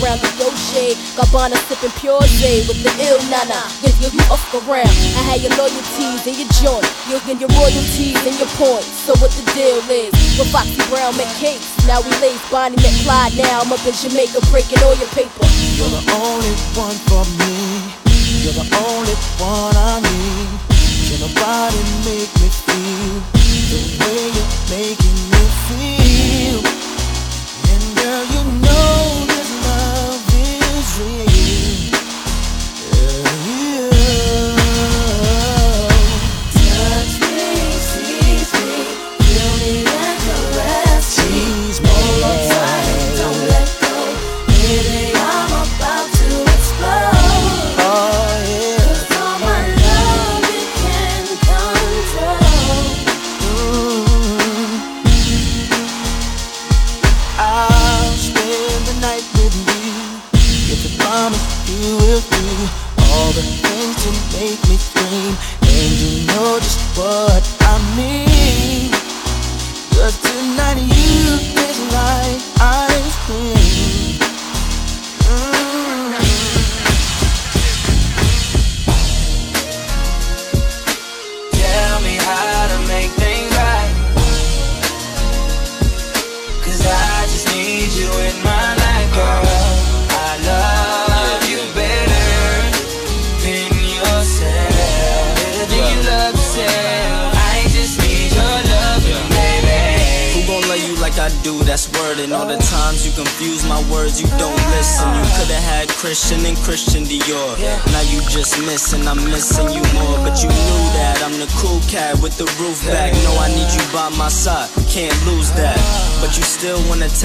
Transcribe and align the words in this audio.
around 0.00 0.20
the 0.24 0.30
Yoshe, 0.40 0.96
Gabbana 1.18 1.58
sipping 1.68 1.92
pure 2.00 2.22
J 2.40 2.64
with 2.64 2.80
the 2.80 2.92
ill 3.04 3.20
nana. 3.28 3.60
Yeah, 3.84 3.92
you, 4.00 4.08
you 4.08 4.24
up 4.32 4.40
around. 4.64 4.94
I 5.18 5.22
had 5.28 5.44
your 5.44 5.52
loyalties 5.60 6.24
and 6.24 6.36
your 6.38 6.48
joint, 6.62 6.86
you 7.08 7.20
and 7.28 7.38
your 7.40 7.52
royalties 7.52 8.16
and 8.24 8.36
your 8.40 8.48
points. 8.56 8.88
So 9.04 9.12
what 9.20 9.32
the 9.36 9.44
deal 9.52 9.82
is? 9.92 10.12
With 10.38 10.48
Foxy 10.48 10.80
Brown 10.88 11.12
cakes, 11.36 11.68
now 11.84 12.00
we 12.00 12.10
lace 12.24 12.40
Bonnie 12.48 12.76
McFly. 12.80 13.36
Now 13.36 13.60
I'm 13.60 13.72
up 13.72 13.84
in 13.84 13.92
Jamaica 13.92 14.40
breaking 14.48 14.80
all 14.80 14.96
your 14.96 15.10
paper. 15.12 15.44
You're 15.76 15.92
the 15.92 16.04
only 16.16 16.54
one 16.78 16.96
for 17.10 17.24
me. 17.42 18.02
You're 18.40 18.56
the 18.56 18.68
only 18.88 19.16
one 19.42 19.76
I 19.76 20.00
need. 20.00 20.50
Can 21.10 21.20
nobody 21.20 21.80
make 22.08 22.32
me 22.40 22.48
feel 22.48 23.20
the 23.68 23.80
way 24.00 24.20
you're 24.32 24.52
making 24.72 25.21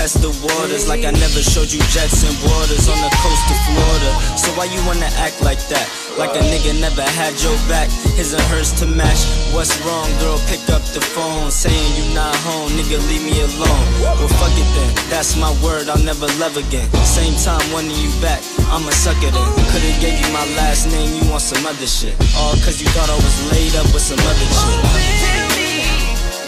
test 0.07 0.23
the 0.23 0.31
waters 0.56 0.88
like 0.88 1.03
I 1.03 1.12
never 1.12 1.44
showed 1.44 1.68
you 1.68 1.84
jets 1.91 2.23
and 2.23 2.35
waters 2.47 2.88
on 2.88 2.95
the 3.03 3.12
coast 3.19 3.45
of 3.51 3.59
Florida. 3.68 4.12
So 4.40 4.47
why 4.56 4.72
you 4.72 4.79
wanna 4.88 5.12
act 5.19 5.44
like 5.44 5.59
that? 5.68 5.84
Like 6.16 6.31
a 6.31 6.44
nigga 6.47 6.79
never 6.79 7.03
had 7.19 7.35
your 7.44 7.57
back, 7.68 7.91
his 8.16 8.31
and 8.31 8.41
hers 8.47 8.72
to 8.79 8.85
match. 8.88 9.28
What's 9.51 9.75
wrong, 9.84 10.07
girl? 10.23 10.40
Pick 10.47 10.63
up 10.72 10.81
the 10.96 11.03
phone, 11.12 11.51
saying 11.51 11.91
you 12.00 12.16
not 12.16 12.31
home, 12.47 12.72
nigga, 12.79 12.97
leave 13.12 13.25
me 13.28 13.35
alone. 13.35 13.85
Well, 14.00 14.31
fuck 14.40 14.56
it 14.56 14.69
then, 14.79 14.91
that's 15.12 15.35
my 15.35 15.51
word, 15.59 15.91
I'll 15.91 16.03
never 16.07 16.28
love 16.40 16.56
again. 16.56 16.88
Same 17.03 17.35
time, 17.44 17.63
wanting 17.75 18.00
you 18.00 18.12
back, 18.23 18.40
I'ma 18.72 18.91
suck 18.96 19.19
it 19.19 19.35
in. 19.35 19.47
Could've 19.75 20.00
gave 20.00 20.16
you 20.23 20.29
my 20.31 20.46
last 20.56 20.88
name, 20.88 21.19
you 21.19 21.23
want 21.28 21.44
some 21.44 21.63
other 21.67 21.90
shit. 21.90 22.16
All 22.40 22.56
cause 22.63 22.79
you 22.79 22.88
thought 22.96 23.12
I 23.12 23.19
was 23.19 23.38
laid 23.51 23.75
up 23.75 23.91
with 23.91 24.06
some 24.07 24.23
other 24.23 24.47
shit. 24.56 24.79
Tell 25.19 25.47
me, 25.59 25.72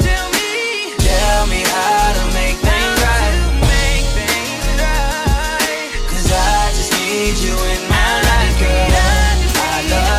tell 0.07 0.27
me, 0.31 0.51
tell 0.95 1.43
me 1.51 1.61
how 1.67 2.07
to 2.15 2.23
make 2.39 2.55
things 2.63 2.78
need 7.19 7.37
you 7.39 7.51
in 7.51 7.81
my 7.89 8.21
life, 8.29 8.59
girl. 8.59 8.95
I 9.71 9.87
love 9.89 10.18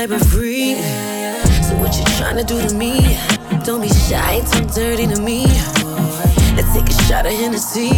Type 0.00 0.10
of 0.12 0.22
freak. 0.30 0.76
So 0.76 1.76
what 1.76 1.94
you 1.96 2.04
tryna 2.16 2.46
do 2.46 2.66
to 2.66 2.74
me? 2.74 3.39
Don't 3.70 3.82
be 3.82 3.88
shy, 3.88 4.40
too 4.50 4.64
dirty 4.74 5.06
to 5.06 5.22
me. 5.22 5.46
Let's 6.56 6.72
take 6.74 6.88
a 6.88 6.92
shot 7.04 7.24
of 7.24 7.30
Hennessy. 7.30 7.90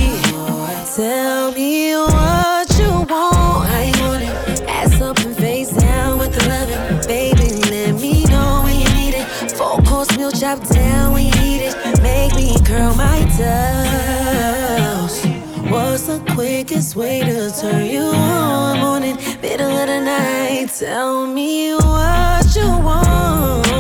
Tell 0.95 1.51
me 1.53 1.97
what 1.97 2.69
you 2.79 2.91
want, 3.09 3.97
you 3.97 4.03
want 4.05 4.23
it. 4.23 4.69
Ass 4.69 5.01
up 5.01 5.17
and 5.21 5.35
face 5.35 5.71
down 5.71 6.19
with 6.19 6.35
the 6.35 6.47
loving. 6.47 6.77
Baby, 7.09 7.55
let 7.71 7.95
me 7.99 8.25
know 8.27 8.61
when 8.65 8.81
you 8.81 8.89
need 8.93 9.15
it. 9.15 9.27
Four 9.53 9.81
course 9.85 10.15
meal 10.19 10.31
chop 10.31 10.61
down 10.69 11.15
when 11.15 11.25
you 11.25 11.41
need 11.41 11.63
it. 11.63 12.03
Make 12.03 12.35
me 12.35 12.55
curl 12.67 12.95
my 12.95 13.21
toes. 13.39 15.25
What's 15.71 16.03
the 16.07 16.21
quickest 16.35 16.97
way 16.97 17.21
to 17.21 17.51
turn 17.51 17.87
you 17.87 18.03
on? 18.03 18.79
Morning, 18.79 19.17
middle 19.41 19.71
of 19.71 19.87
the 19.87 20.01
night. 20.03 20.69
Tell 20.79 21.27
me 21.27 21.73
what 21.73 22.55
you 22.55 22.69
want. 22.69 23.72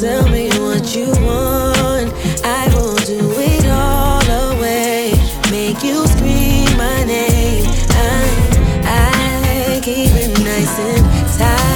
Tell 0.00 0.28
me 0.28 0.50
what 0.60 0.94
you 0.94 1.06
want. 1.24 2.12
I 2.44 2.68
will 2.74 2.96
do 2.96 3.32
it 3.38 3.66
all 3.66 4.52
away. 4.52 5.14
Make 5.50 5.82
you 5.82 6.06
scream 6.06 6.76
my 6.76 7.02
name. 7.04 7.64
I, 7.88 8.76
I 8.84 9.80
keep 9.82 10.10
it 10.12 10.38
nice 10.44 10.78
and 10.78 11.38
tight. 11.38 11.75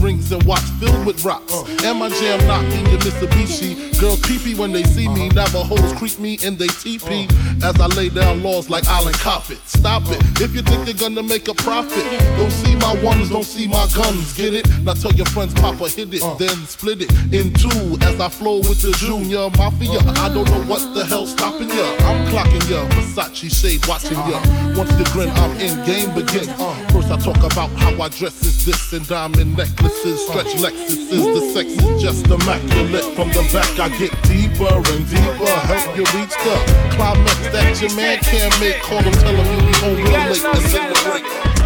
Rings 0.00 0.32
and 0.32 0.42
watch 0.44 0.62
filled 0.80 1.06
with 1.06 1.24
rocks. 1.24 1.52
Uh. 1.52 1.64
And 1.84 1.98
my 1.98 2.08
jam 2.08 2.44
knocking 2.46 2.86
your 2.86 3.00
Mitsubishi. 3.00 3.98
Girls 4.00 4.20
peepee 4.20 4.58
when 4.58 4.72
they 4.72 4.82
see 4.84 5.08
me. 5.08 5.28
Uh-huh. 5.28 5.46
Navajos 5.46 5.92
creep 5.94 6.18
me 6.18 6.38
and 6.44 6.58
they 6.58 6.68
teepee. 6.68 7.26
Uh-huh. 7.26 7.68
As 7.68 7.80
I 7.80 7.86
lay 7.86 8.08
down 8.08 8.42
laws 8.42 8.68
like 8.68 8.86
Island 8.86 9.16
Coppet. 9.16 9.58
Stop 9.66 10.02
it. 10.04 10.20
Uh-huh. 10.22 10.44
If 10.44 10.54
you 10.54 10.62
think 10.62 10.84
they're 10.84 11.08
gonna 11.08 11.22
make 11.22 11.48
a 11.48 11.54
profit, 11.54 12.04
don't 12.36 12.50
see 12.50 12.76
my 12.76 12.94
ones, 13.02 13.30
don't 13.30 13.44
see 13.44 13.66
my 13.66 13.88
guns. 13.94 14.34
Get 14.34 14.54
it? 14.54 14.66
Now 14.82 14.94
tell 14.94 15.12
your 15.12 15.26
friends, 15.26 15.54
Papa 15.54 15.88
hit 15.88 16.12
it, 16.12 16.22
uh. 16.22 16.34
then 16.34 16.56
split 16.66 17.02
it 17.02 17.10
in 17.32 17.52
two. 17.54 17.96
As 18.02 18.20
I 18.20 18.28
flow 18.28 18.58
with 18.58 18.82
the 18.82 18.92
Junior 18.98 19.50
Mafia. 19.56 19.98
I 20.20 20.28
don't 20.28 20.48
know 20.50 20.62
what 20.64 20.94
the 20.94 21.04
hell's 21.04 21.32
stopping 21.32 21.68
ya. 21.68 21.86
I'm 22.00 22.26
clocking 22.28 22.68
ya. 22.70 22.86
Versace 22.90 23.50
shade 23.50 23.86
watching 23.86 24.18
ya. 24.18 24.40
Once 24.76 24.92
you 24.98 25.04
grin, 25.12 25.30
I'm 25.30 25.52
in 25.58 25.84
game 25.84 26.14
begin. 26.14 26.46
First 26.92 27.10
I 27.10 27.16
talk 27.18 27.38
about 27.38 27.70
how 27.70 28.02
I 28.02 28.08
dress 28.08 28.42
is 28.42 28.64
this 28.64 28.92
and 28.92 29.06
diamond 29.06 29.56
necklaces, 29.86 30.26
stretch 30.26 30.54
Lexuses. 30.56 31.34
The 31.34 31.40
sex 31.52 31.68
is 31.72 32.02
just 32.02 32.26
immaculate. 32.26 33.04
From 33.14 33.28
the 33.28 33.48
back 33.52 33.78
I 33.78 33.88
get 33.96 34.10
deeper 34.22 34.74
and 34.74 35.08
deeper. 35.08 35.46
Help 35.46 35.96
you 35.96 36.04
reach 36.18 36.34
the 36.44 36.56
climax 36.96 37.38
that 37.52 37.80
your 37.80 37.94
man 37.94 38.18
can't 38.18 38.60
make. 38.60 38.80
Call 38.82 39.02
him, 39.02 39.12
tell 39.12 39.34
him 39.34 39.46
you 39.52 39.66
be 39.66 39.78
home 39.78 39.96
real 39.96 40.12
late 40.12 40.44
and 40.44 40.62
celebrate. 40.62 41.65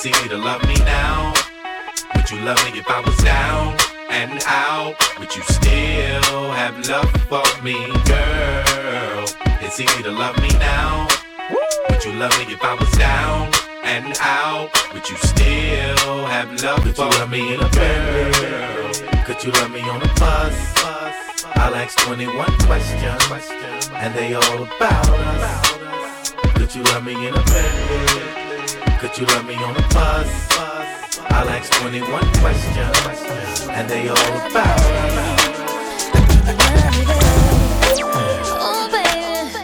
It's 0.00 0.06
easy 0.06 0.28
to 0.28 0.38
love 0.38 0.62
me 0.68 0.76
now. 0.84 1.34
Would 2.14 2.30
you 2.30 2.38
love 2.42 2.56
me 2.64 2.78
if 2.78 2.88
I 2.88 3.00
was 3.00 3.16
down 3.16 3.76
and 4.10 4.40
out? 4.46 4.94
Would 5.18 5.34
you 5.34 5.42
still 5.42 6.52
have 6.52 6.88
love 6.88 7.10
for 7.26 7.42
me, 7.64 7.74
girl? 8.06 9.26
It's 9.58 9.80
easy 9.80 10.02
to 10.04 10.12
love 10.12 10.40
me 10.40 10.50
now. 10.50 11.08
Would 11.90 12.04
you 12.04 12.12
love 12.12 12.30
me 12.38 12.54
if 12.54 12.62
I 12.62 12.74
was 12.74 12.92
down 12.92 13.50
and 13.82 14.16
out? 14.20 14.70
Would 14.94 15.10
you 15.10 15.16
still 15.16 16.26
have 16.26 16.62
love 16.62 16.84
Could 16.84 16.94
for 16.94 17.06
you 17.06 17.18
love 17.18 17.30
me 17.32 17.54
in 17.54 17.60
a 17.60 17.68
girl? 17.68 19.24
Could 19.26 19.42
you 19.42 19.50
love 19.50 19.72
me 19.72 19.80
on 19.80 20.00
a 20.00 20.14
bus? 20.14 20.74
I'll 21.56 21.74
ask 21.74 21.98
21 22.06 22.46
questions, 22.68 23.50
and 23.94 24.14
they 24.14 24.34
all 24.34 24.62
about 24.62 25.08
us. 25.10 26.30
Could 26.54 26.72
you 26.72 26.84
love 26.84 27.04
me 27.04 27.14
in 27.26 27.34
a 27.34 27.42
bed? 27.42 28.37
Could 28.98 29.16
you 29.16 29.26
love 29.26 29.46
me 29.46 29.54
on 29.54 29.76
a 29.76 29.82
bus? 29.94 30.28
I'll 31.30 31.48
ask 31.48 31.72
21 31.74 32.20
questions, 32.40 33.68
and 33.70 33.88
they 33.88 34.08
all 34.08 34.16
about. 34.50 34.80
Oh, 38.60 38.88
baby. 38.90 39.62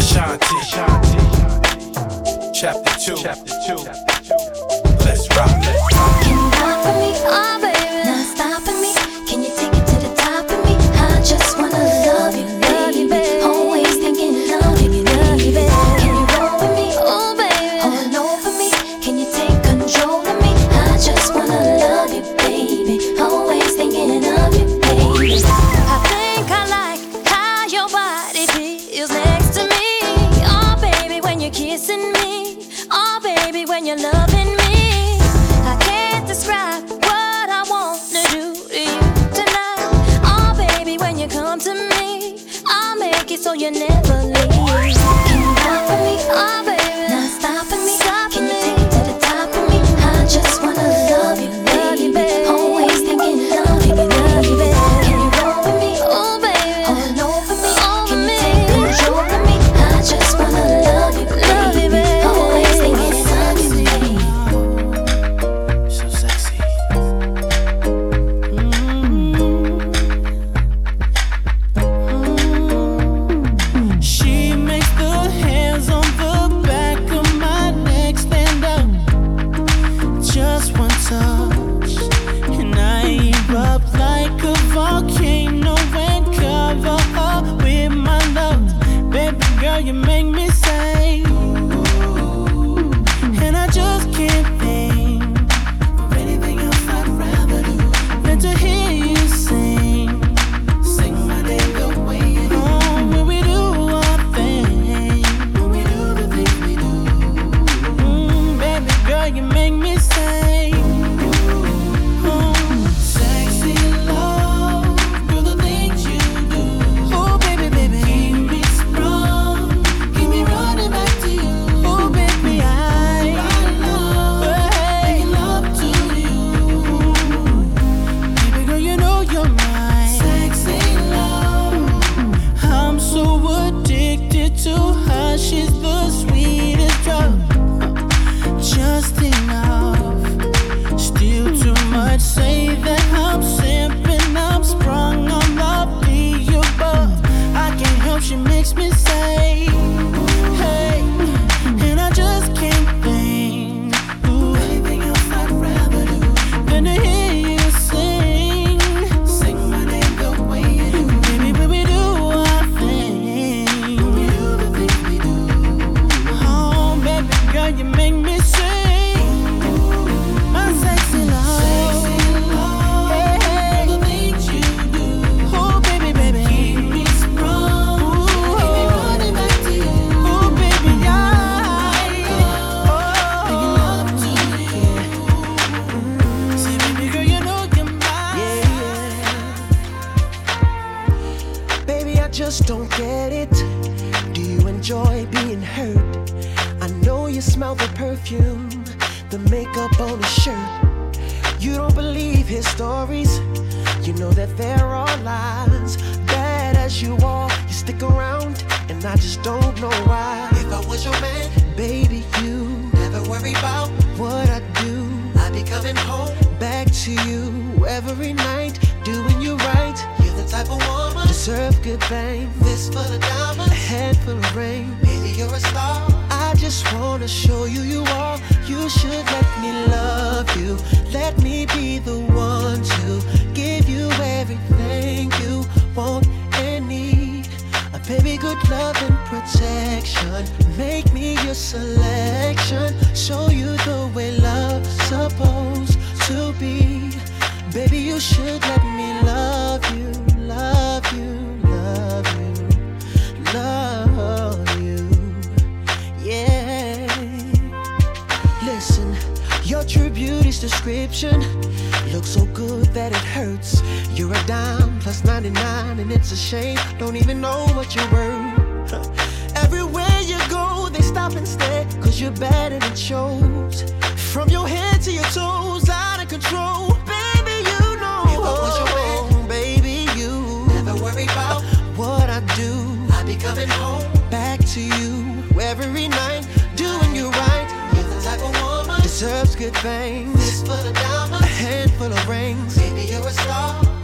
Chapter 0.00 0.54
2. 0.54 2.52
Chapter 2.54 2.94
2. 3.66 3.76
Let's 5.04 5.26
rock. 5.34 5.50
You 5.60 5.74
rock 5.96 6.29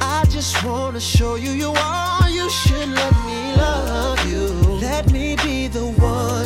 I 0.00 0.24
just 0.28 0.64
wanna 0.64 1.00
show 1.00 1.34
you 1.34 1.50
you 1.50 1.70
are. 1.70 2.30
You 2.30 2.48
should 2.50 2.88
let 2.88 3.12
me 3.26 3.54
love 3.56 4.26
you. 4.30 4.46
Let 4.80 5.10
me 5.12 5.36
be 5.36 5.68
the 5.68 5.86
one 5.86 6.45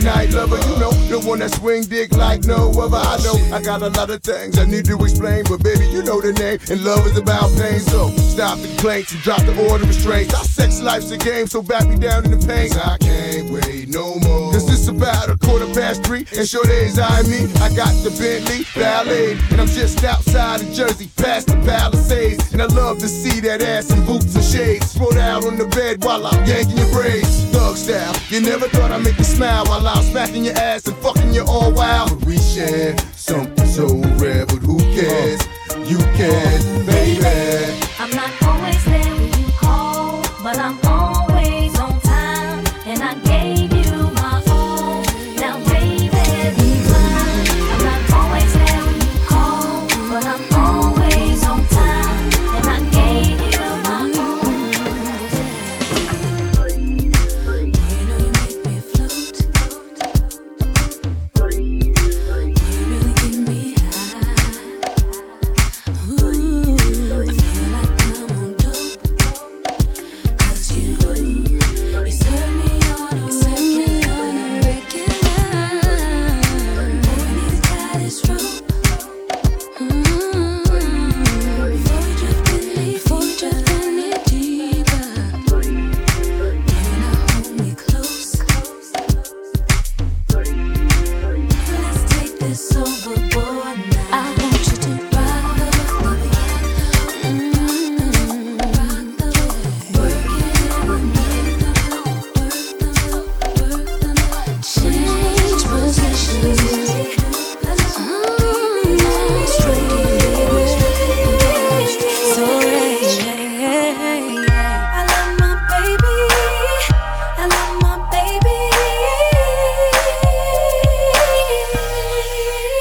night 0.00 0.30
lover. 0.30 0.58
You 0.68 0.78
know, 0.78 0.89
one 1.24 1.40
that 1.40 1.52
swing 1.52 1.84
dick 1.84 2.12
like 2.12 2.44
no 2.44 2.70
other. 2.80 2.96
I 2.96 3.18
know 3.22 3.36
I 3.54 3.62
got 3.62 3.82
a 3.82 3.88
lot 3.88 4.10
of 4.10 4.22
things 4.22 4.58
I 4.58 4.64
need 4.64 4.84
to 4.86 4.96
explain, 5.02 5.44
but 5.48 5.62
baby, 5.62 5.86
you 5.86 6.02
know 6.02 6.20
the 6.20 6.32
name. 6.32 6.58
And 6.70 6.84
love 6.84 7.06
is 7.06 7.16
about 7.16 7.50
pain. 7.56 7.80
So 7.80 8.08
stop 8.16 8.58
the 8.58 8.68
complaints 8.68 9.12
and 9.12 9.22
drop 9.22 9.40
the 9.42 9.54
order 9.68 9.84
of 9.84 9.88
restraints. 9.88 10.34
Our 10.34 10.44
sex 10.44 10.80
life's 10.80 11.10
a 11.10 11.18
game, 11.18 11.46
so 11.46 11.62
back 11.62 11.88
me 11.88 11.96
down 11.96 12.24
in 12.24 12.30
the 12.30 12.46
pain. 12.46 12.70
I 12.72 12.96
can't 12.98 13.50
wait 13.50 13.88
no 13.88 14.16
more. 14.20 14.52
Cause 14.52 14.68
it's 14.70 14.88
about 14.88 15.28
a 15.28 15.36
quarter 15.36 15.66
past 15.74 16.04
three, 16.04 16.26
and 16.36 16.48
sure 16.48 16.64
days 16.64 16.98
I 16.98 17.22
me. 17.22 17.50
I 17.60 17.72
got 17.74 17.92
the 18.02 18.10
Bentley 18.18 18.64
Ballet, 18.74 19.32
and 19.50 19.60
I'm 19.60 19.66
just 19.68 20.02
outside 20.04 20.62
of 20.62 20.72
Jersey, 20.72 21.08
past 21.16 21.48
the 21.48 21.56
Palisades. 21.66 22.52
And 22.52 22.62
I 22.62 22.66
love 22.66 22.98
to 23.00 23.08
see 23.08 23.40
that 23.40 23.62
ass 23.62 23.90
in 23.90 24.04
boots 24.06 24.34
and 24.34 24.44
shades. 24.44 24.90
Spread 24.90 25.18
out 25.18 25.44
on 25.44 25.56
the 25.56 25.66
bed 25.66 26.04
while 26.04 26.26
I'm 26.26 26.44
yanking 26.46 26.78
your 26.78 26.90
braids. 26.92 27.44
Thug 27.52 27.76
style, 27.76 28.14
you 28.28 28.40
never 28.40 28.68
thought 28.68 28.90
I'd 28.90 29.02
make 29.02 29.18
you 29.18 29.24
smile 29.24 29.64
while 29.66 29.86
I'm 29.86 30.02
smacking 30.04 30.44
your 30.44 30.56
ass 30.56 30.86
and 30.86 30.96
fucking 31.12 31.34
you 31.34 31.44
all 31.44 31.72
wild. 31.72 32.10
But 32.10 32.26
we 32.26 32.38
share 32.38 32.96
something 33.16 33.66
so 33.66 33.86
rare, 34.18 34.46
but 34.46 34.58
who 34.58 34.78
cares? 34.78 35.40
You 35.88 35.98
can, 36.18 36.86
baby. 36.86 37.80
I'm 37.98 38.10
not 38.10 38.30
always 38.42 38.84
there 38.84 39.14
when 39.14 39.32
you 39.38 39.52
call, 39.58 40.22
but 40.42 40.58
I'm 40.58 40.78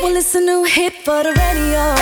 Well, 0.10 0.18
it's 0.18 0.34
a 0.34 0.42
new 0.42 0.64
hit 0.64 0.94
for 1.06 1.22
the 1.22 1.34
radio. 1.38 1.94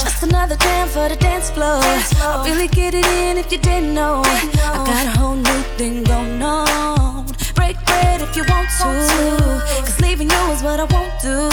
Just 0.00 0.22
another 0.22 0.56
jam 0.56 0.88
for 0.88 1.06
the 1.10 1.16
dance 1.16 1.50
floor. 1.50 1.82
I 1.82 2.42
really 2.48 2.66
get 2.66 2.94
it 2.94 3.04
in 3.04 3.36
if 3.36 3.52
you 3.52 3.58
didn't 3.58 3.92
know. 3.92 4.22
I 4.24 4.82
got 4.86 5.04
a 5.04 5.18
whole 5.18 5.36
new 5.36 5.62
thing 5.76 6.02
going 6.02 6.42
on. 6.42 7.26
Break 7.54 7.76
bread 7.84 8.22
if 8.22 8.34
you 8.36 8.44
want 8.48 8.70
to. 8.80 9.62
Cause 9.84 10.00
leaving 10.00 10.30
you 10.30 10.42
is 10.52 10.62
what 10.62 10.80
I 10.80 10.84
won't 10.84 11.12
do. 11.20 11.50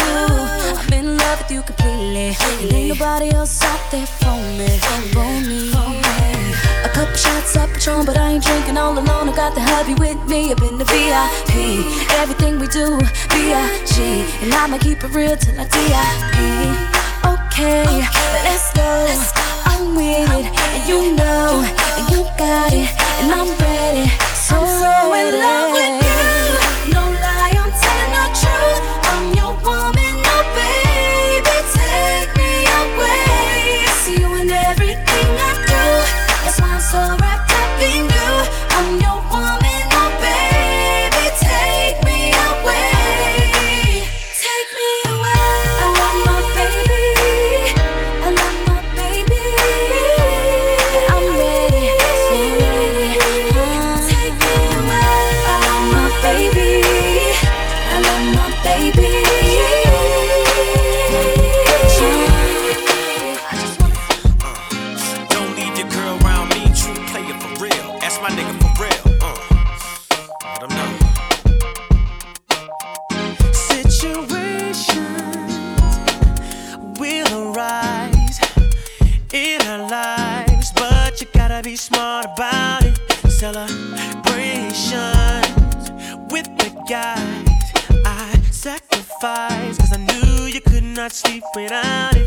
I'm 0.79 0.93
in 0.93 1.17
love 1.17 1.39
with 1.39 1.51
you 1.51 1.61
completely. 1.63 2.33
And 2.63 2.71
ain't 2.71 2.97
nobody 2.97 3.31
else 3.31 3.61
out 3.61 3.91
there 3.91 4.07
for 4.07 4.39
me. 4.57 4.79
For 5.11 5.41
me. 5.49 6.08
A 6.83 6.89
couple 6.89 7.15
shots 7.15 7.55
of 7.55 7.71
Patron, 7.73 8.05
but 8.05 8.17
I 8.17 8.31
ain't 8.33 8.43
drinking 8.43 8.77
all 8.77 8.93
alone. 8.93 9.29
I 9.29 9.35
got 9.35 9.53
the 9.55 9.61
hubby 9.61 9.93
with 9.95 10.19
me 10.27 10.51
up 10.51 10.61
in 10.61 10.77
the 10.77 10.85
VIP. 10.85 11.85
Everything 12.21 12.59
we 12.59 12.67
do, 12.67 12.97
B.I.G. 13.31 14.01
And 14.41 14.53
I'ma 14.53 14.77
keep 14.77 15.03
it 15.03 15.11
real 15.13 15.35
till 15.35 15.59
I 15.59 15.65
D.I.P. 15.67 16.37
Okay, 17.35 17.83
let's 18.45 18.73
go. 18.73 18.89
I'm 19.65 19.79
I'm 19.79 19.95
with 19.95 20.29
it, 20.39 20.47
and 20.47 20.83
you 20.87 21.15
know, 21.15 21.63
and 21.97 22.05
you 22.11 22.23
got 22.37 22.73
it, 22.73 22.89
and 23.19 23.31
I'm 23.31 23.49
ready. 23.59 24.09
So, 24.35 24.55
I'm 24.55 24.67
so 24.81 25.13
in 25.13 25.39
love 25.39 25.71
with 25.73 26.05
you. 26.05 26.28
Sleep 91.11 91.43
without 91.55 92.18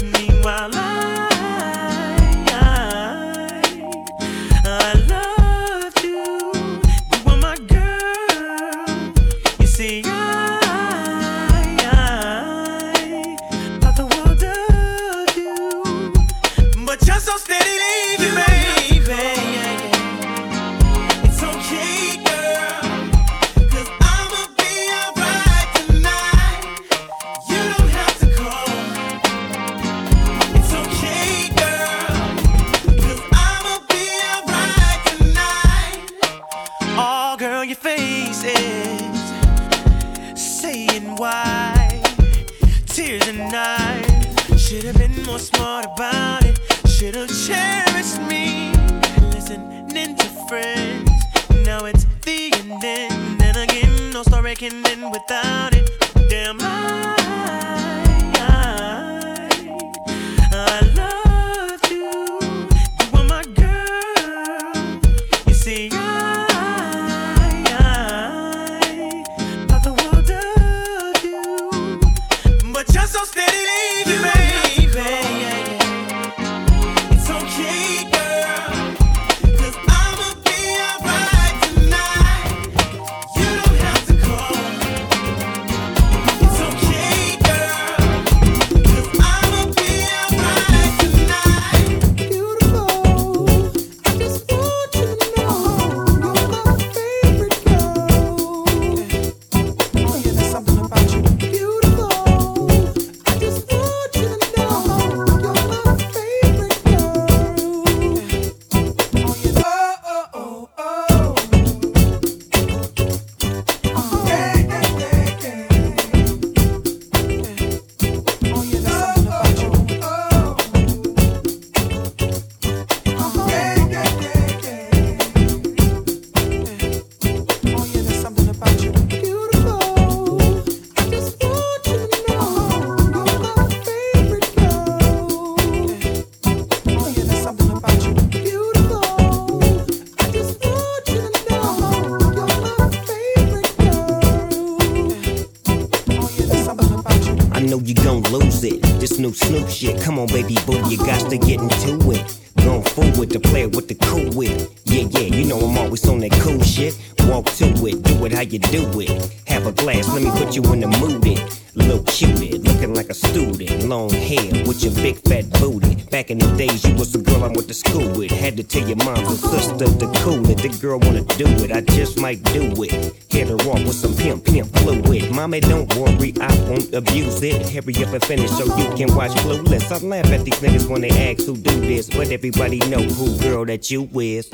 new 149.22 149.32
Snoop 149.32 149.68
shit, 149.68 150.02
come 150.02 150.18
on, 150.18 150.26
baby 150.26 150.56
boo, 150.66 150.82
you 150.90 150.98
got 150.98 151.30
to 151.30 151.38
get 151.38 151.60
into 151.60 152.10
it. 152.10 152.38
Going 152.56 152.82
forward 152.82 153.30
to 153.30 153.40
play 153.40 153.62
it 153.62 153.76
with 153.76 153.86
the 153.86 153.94
cool 153.94 154.28
wit. 154.36 154.68
Yeah, 154.84 155.06
yeah, 155.10 155.36
you 155.36 155.44
know 155.46 155.58
I'm 155.58 155.78
always 155.78 156.06
on 156.08 156.18
that 156.20 156.32
cool 156.42 156.60
shit. 156.62 156.98
Walk 157.20 157.46
to 157.58 157.66
it, 157.86 158.02
do 158.02 158.24
it 158.26 158.32
how 158.32 158.40
you 158.40 158.58
do 158.58 159.00
it. 159.00 159.10
Have 159.46 159.66
a 159.66 159.72
glass, 159.72 160.08
let 160.08 160.22
me 160.22 160.30
put 160.32 160.56
you 160.56 160.62
in 160.72 160.80
the 160.80 160.88
mood. 160.88 161.24
It. 161.24 161.62
Little 161.74 162.02
cutie, 162.02 162.58
looking 162.58 162.94
like 162.94 163.08
a 163.08 163.14
student. 163.14 163.84
Long 163.88 164.10
hair 164.10 164.66
with 164.66 164.82
your 164.84 164.92
big 164.92 165.16
fat 165.16 165.48
booty. 165.58 165.94
Back 166.10 166.30
in 166.30 166.38
the 166.38 166.46
days, 166.56 166.84
you 166.84 166.94
was 166.96 167.12
the 167.12 167.20
girl 167.20 167.44
I 167.44 167.48
went 167.48 167.66
to 167.68 167.74
school 167.74 168.12
with. 168.12 168.30
Had 168.30 168.58
to 168.58 168.62
tell 168.62 168.86
your 168.86 168.98
mom 168.98 169.16
and 169.16 169.38
sister 169.38 169.86
to 169.86 170.12
cool 170.20 170.44
it. 170.50 170.58
The 170.58 170.68
girl 170.82 170.98
wanna 170.98 171.22
do 171.40 171.46
it, 171.64 171.72
I 171.72 171.80
just 171.80 172.20
might 172.20 172.42
do 172.52 172.70
it. 172.82 173.16
Hit 173.30 173.48
her 173.48 173.56
off 173.70 173.82
with 173.84 173.94
some 173.94 174.14
pimp, 174.14 174.44
pimp 174.44 174.68
fluid. 174.78 175.32
Mommy, 175.32 175.60
don't 175.60 175.88
worry, 175.96 176.34
I 176.40 176.52
won't 176.68 176.92
abuse 176.92 177.31
it. 177.44 177.68
Hurry 177.68 178.04
up 178.04 178.12
and 178.12 178.24
finish 178.24 178.50
so 178.50 178.64
you 178.76 178.94
can 178.96 179.14
watch 179.14 179.32
Clueless. 179.42 179.90
I 179.90 180.06
laugh 180.06 180.26
at 180.26 180.44
these 180.44 180.60
niggas 180.60 180.88
when 180.88 181.00
they 181.00 181.10
ask 181.10 181.44
who 181.44 181.56
do 181.56 181.80
this, 181.80 182.08
but 182.08 182.28
everybody 182.30 182.78
know 182.90 183.02
who 183.02 183.38
girl 183.40 183.64
that 183.66 183.90
you 183.90 184.08
is. 184.14 184.48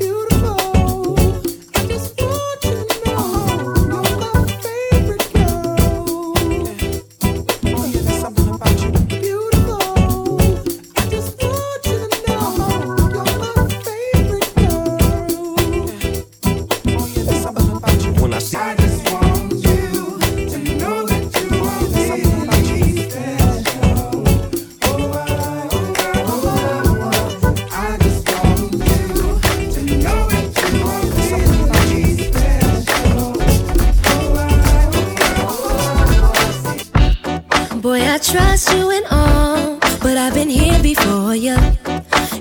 Been 40.48 40.58
here 40.58 40.82
before 40.82 41.34
you. 41.34 41.56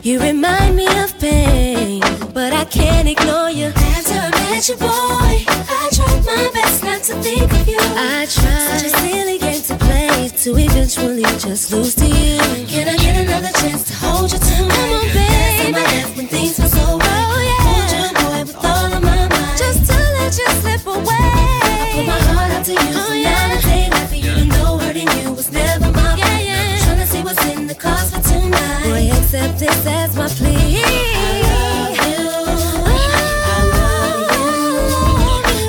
You 0.02 0.20
remind 0.20 0.76
me 0.76 0.88
of 1.04 1.18
pain, 1.20 2.02
but 2.34 2.54
I 2.54 2.66
can't 2.66 3.08
ignore 3.08 3.50
you. 3.50 3.68
After 3.76 4.14
I 4.14 4.30
met 4.30 4.70
you, 4.70 4.76
boy, 4.76 4.88
I 4.88 5.90
tried 5.92 6.26
my 6.26 6.50
best 6.54 6.84
not 6.84 7.02
to 7.04 7.14
think 7.22 7.52
of 7.52 7.68
you. 7.68 7.80
I 7.80 8.26
tried. 8.30 8.80
Such 8.80 8.86
a 8.86 8.90
silly 8.98 9.38
game 9.40 9.62
to 9.62 9.76
play 9.76 10.30
to 10.30 10.58
eventually 10.58 11.24
just 11.38 11.72
lose 11.72 11.96
to 11.96 12.06
you. 12.06 12.40
Can 12.68 12.88
I 12.88 12.98
get 12.98 13.16
another 13.26 13.52
chance 13.60 13.84
to 13.90 13.94
hold 13.96 14.32
you 14.32 14.40
tonight? 14.40 14.72
Come 14.72 14.94
on, 14.94 15.08
babe. 15.08 15.16
Last 15.16 15.64
time 15.64 15.76
I 15.76 15.84
left 15.84 16.18
when 16.18 16.28
things 16.28 16.60
were 16.60 16.68
so 16.68 16.98
right. 16.98 17.26
Oh, 17.34 17.42
yeah. 17.50 17.68
Hold 17.68 17.88
you, 17.92 18.08
boy, 18.22 18.40
with 18.48 18.66
all 18.66 18.94
of 18.94 19.04
my 19.04 19.28
mind. 19.28 19.58
Just 19.58 19.92
to 19.92 19.98
let 20.18 20.32
you 20.38 20.48
slip 20.62 20.86
away. 20.88 21.28
I 21.72 21.92
put 21.96 22.06
my 22.06 22.20
heart 22.32 22.52
out 22.52 22.66
to 22.66 22.72
you. 22.72 22.92
Oh, 23.04 23.14
yeah. 23.14 23.48
Now 23.48 23.56
the 23.56 23.62
day 23.68 23.90
life 23.90 24.10
for 24.10 24.16
you 24.16 24.34
to 24.34 24.46
know 24.46 24.78
hurting 24.78 25.10
you 25.18 25.34
was 25.34 25.52
never 25.52 25.87
Boy, 28.88 29.10
accept 29.12 29.60
this 29.60 29.86
as 29.86 30.16
my 30.16 30.28
plea. 30.30 30.82
I 30.82 31.32
love 31.44 31.98
you 32.08 32.24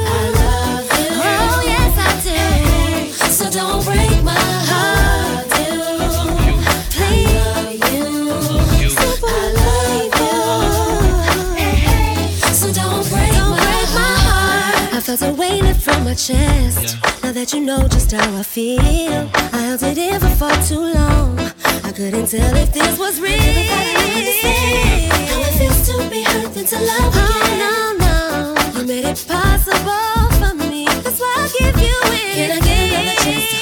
I 0.07 0.22
love 0.38 0.87
you 0.98 1.09
Oh, 1.20 1.61
yes, 1.72 1.92
I 1.98 2.11
do. 2.26 2.38
So 3.37 3.44
don't 3.50 3.83
break 3.85 4.22
my 4.22 4.38
heart, 4.70 5.46
Please. 6.94 7.35
Are 7.59 7.72
you 7.72 8.90
I 9.24 9.37
love 9.59 10.18
you. 11.59 11.74
So 12.54 12.66
don't 12.72 13.04
break 13.11 13.35
my 13.50 14.14
heart. 14.26 14.94
I 14.94 15.00
felt 15.00 15.22
a 15.22 15.33
weight 15.33 15.62
lift 15.62 15.83
from 15.83 16.04
my 16.04 16.14
chest. 16.14 16.96
Now 17.24 17.33
that 17.33 17.52
you 17.52 17.61
know 17.61 17.88
just 17.88 18.12
how 18.12 18.37
I 18.37 18.42
feel, 18.44 19.28
I 19.52 19.59
held 19.66 19.83
it 19.83 19.98
in 19.98 20.20
for 20.20 20.28
far 20.40 20.57
too 20.62 20.81
long. 20.94 21.37
Couldn't 21.98 22.26
tell 22.26 22.54
if 22.54 22.72
this 22.72 22.96
was 22.96 23.20
real. 23.20 23.32
How 23.32 23.42
it 25.40 25.54
feels 25.58 25.84
to 25.88 26.08
be 26.08 26.22
hurt 26.22 26.54
than 26.54 26.64
to 26.64 26.76
love 26.76 27.12
oh, 27.12 27.26
again. 27.26 27.58
Oh, 27.61 27.96
no, 27.98 28.54
no. 28.54 28.80
You 28.80 28.87
made 28.87 29.04
it 29.04 29.24
possible 29.26 30.30
for 30.38 30.54
me. 30.54 30.87
That's 31.02 31.18
why 31.18 31.34
I 31.37 31.48
give 31.58 31.76
you 31.76 31.98
it. 32.04 32.34
Can 32.37 32.50
I 32.52 32.61
get 32.61 32.92
another 32.92 33.16
chance 33.24 33.57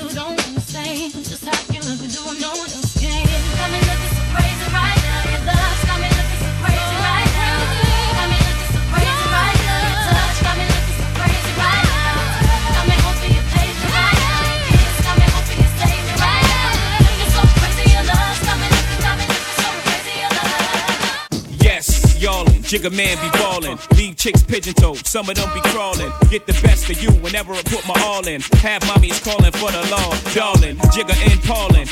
I 0.00 0.08
still 0.08 0.24
don't 0.24 0.46
understand 0.48 1.12
just 1.12 1.44
how 1.44 1.74
you 1.74 1.80
look 1.82 2.00
do 2.00 2.40
no 2.40 2.59
Jigga 22.70 22.94
man 22.94 23.18
be 23.18 23.28
ballin'. 23.36 23.76
Leave 23.96 24.14
chicks 24.14 24.44
pigeon 24.44 24.74
toed, 24.74 25.04
some 25.04 25.28
of 25.28 25.34
them 25.34 25.50
be 25.52 25.60
crawlin'. 25.74 26.12
Get 26.30 26.46
the 26.46 26.54
best 26.62 26.88
of 26.88 27.02
you 27.02 27.10
whenever 27.18 27.52
I 27.52 27.62
put 27.62 27.82
my 27.82 27.98
all 27.98 28.24
in. 28.28 28.40
Have 28.62 28.82
mommies 28.82 29.18
callin' 29.26 29.50
for 29.50 29.74
the 29.74 29.82
law, 29.90 30.14
darling. 30.38 30.78
Jigga 30.94 31.18
and 31.26 31.42
Paulin'. 31.42 31.90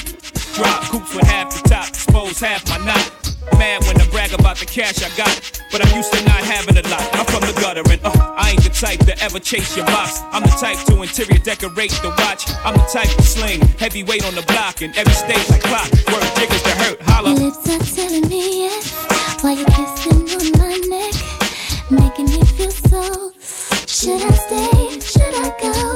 Drop 0.55 0.87
coops 0.87 1.12
with 1.17 1.27
half 1.27 1.51
the 1.51 1.69
top, 1.69 1.88
expose 1.88 2.38
half 2.38 2.62
my 2.71 2.79
knot. 2.87 3.11
Mad 3.59 3.83
when 3.91 4.01
I 4.01 4.07
brag 4.11 4.33
about 4.38 4.59
the 4.59 4.67
cash 4.67 5.03
I 5.03 5.11
got, 5.19 5.35
but 5.73 5.85
I'm 5.85 5.97
used 5.97 6.12
to 6.12 6.23
not 6.23 6.47
having 6.47 6.79
a 6.79 6.87
lot. 6.87 7.03
I'm 7.11 7.27
from 7.27 7.43
the 7.43 7.59
gutter 7.59 7.83
and 7.91 7.99
uh, 8.07 8.14
I 8.38 8.51
ain't 8.51 8.62
the 8.62 8.71
type 8.71 9.01
to 9.11 9.19
ever 9.19 9.41
chase 9.41 9.77
your 9.77 9.87
box. 9.87 10.23
I'm 10.31 10.45
the 10.45 10.55
type 10.62 10.79
to 10.87 11.03
interior 11.03 11.43
decorate 11.43 11.91
the 12.07 12.14
watch. 12.23 12.47
I'm 12.62 12.75
the 12.79 12.87
type 12.87 13.11
to 13.19 13.23
sling 13.27 13.67
heavyweight 13.83 14.25
on 14.25 14.37
the 14.37 14.47
block 14.47 14.83
and 14.83 14.97
every 14.97 15.14
stage 15.14 15.43
like 15.51 15.62
clock. 15.62 15.91
Work 16.07 16.23
jiggers 16.38 16.62
to 16.62 16.71
hurt, 16.87 17.03
holla. 17.03 17.35
Your 17.35 17.51
lips 17.51 17.67
are 17.67 17.97
telling 17.97 18.29
me 18.29 18.71
yes 18.71 18.95
While 19.43 19.57
you're 19.59 19.67
kissing 19.75 20.28
so 22.88 23.33
Should 23.87 24.22
I 24.22 24.31
stay? 24.31 25.01
Should 25.01 25.35
I 25.35 25.48
go? 25.61 25.88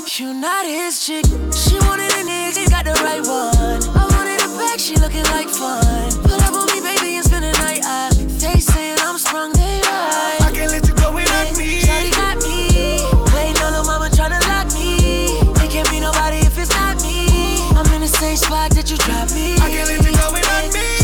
back, 0.00 0.18
you 0.18 0.34
not 0.34 0.66
his 0.66 1.06
chick. 1.06 1.24
She 1.52 1.78
wanted 1.86 2.10
a 2.18 2.22
nigga, 2.26 2.58
he 2.58 2.66
got 2.66 2.84
the 2.84 2.94
right 3.04 3.22
one. 3.22 3.80
I 3.94 4.04
wanted 4.14 4.40
a 4.42 4.48
back, 4.58 4.78
she 4.78 4.96
looking 4.96 5.24
like 5.24 5.48
fun. 5.48 6.10
Pull 6.22 6.40
up 6.40 6.54
on 6.54 6.66
me, 6.72 6.80
baby, 6.80 7.16
and 7.16 7.24
spend 7.24 7.44
the 7.44 7.52
night. 7.62 7.80
I, 7.84 8.10
they 8.42 8.58
saying 8.58 8.98
I'm 9.00 9.18
sprung, 9.18 9.52
they 9.52 9.80
right. 9.86 10.38
I 10.40 10.50
can't 10.52 10.70
let 10.72 10.86
you 10.88 10.94
go 10.94 11.12
without 11.12 11.56
me. 11.56 11.80
Shawty 11.80 12.10
got 12.10 12.36
me. 12.42 13.02
Waiting 13.34 13.62
on 13.62 13.72
her 13.74 13.84
mama 13.84 14.08
tryna 14.10 14.40
lock 14.50 14.72
me. 14.74 15.38
It 15.62 15.70
can't 15.70 15.90
be 15.90 16.00
nobody 16.00 16.38
if 16.38 16.58
it's 16.58 16.70
not 16.70 17.00
me. 17.02 17.58
I'm 17.78 17.86
in 17.94 18.00
the 18.00 18.08
same 18.08 18.36
spot 18.36 18.70
that 18.72 18.90
you 18.90 18.96
dropped 18.96 19.34
me. 19.34 19.54
I 19.62 19.70
can't 19.70 19.88
let 19.88 20.02
you 20.02 20.16
go 20.16 20.32
without 20.32 20.72
me. 20.72 21.03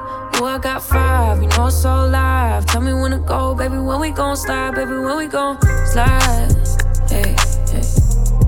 Ooh, 0.41 0.45
I 0.45 0.57
got 0.57 0.81
five, 0.81 1.39
you 1.39 1.47
know 1.49 1.67
it's 1.67 1.83
so 1.83 2.07
live. 2.07 2.65
Tell 2.65 2.81
me 2.81 2.95
when 2.95 3.11
to 3.11 3.19
go, 3.19 3.53
baby, 3.53 3.77
when 3.77 3.99
we 3.99 4.09
gon' 4.09 4.35
slide, 4.35 4.73
baby, 4.73 4.93
when 4.93 5.15
we 5.15 5.27
gon' 5.27 5.61
slide. 5.85 6.49
Hey, 7.07 7.35
hey. 7.69 7.83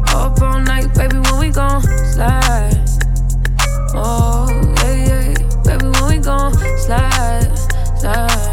Up 0.08 0.42
all 0.42 0.60
night, 0.60 0.92
baby, 0.96 1.20
when 1.20 1.38
we 1.38 1.52
gon' 1.52 1.84
slide. 1.84 2.84
Oh, 3.94 4.48
yeah, 4.82 5.06
yeah, 5.06 5.62
baby, 5.66 5.86
when 5.86 6.08
we 6.10 6.18
gon' 6.18 6.52
slide, 6.80 7.56
slide, 8.00 8.53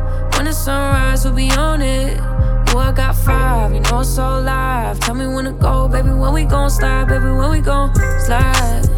When 0.41 0.47
the 0.47 0.53
sunrise, 0.53 1.23
we'll 1.23 1.35
be 1.35 1.51
on 1.51 1.83
it. 1.83 2.17
Ooh, 2.17 2.79
I 2.79 2.91
got 2.91 3.15
five, 3.15 3.75
you 3.75 3.79
know 3.81 3.99
it's 3.99 4.09
so 4.09 4.39
live. 4.39 4.99
Tell 4.99 5.13
me 5.13 5.27
when 5.27 5.45
to 5.45 5.51
go, 5.51 5.87
baby. 5.87 6.09
When 6.09 6.33
we 6.33 6.45
gon' 6.45 6.71
slide, 6.71 7.09
baby. 7.09 7.25
When 7.25 7.51
we 7.51 7.61
gon' 7.61 7.93
slide. 8.25 8.89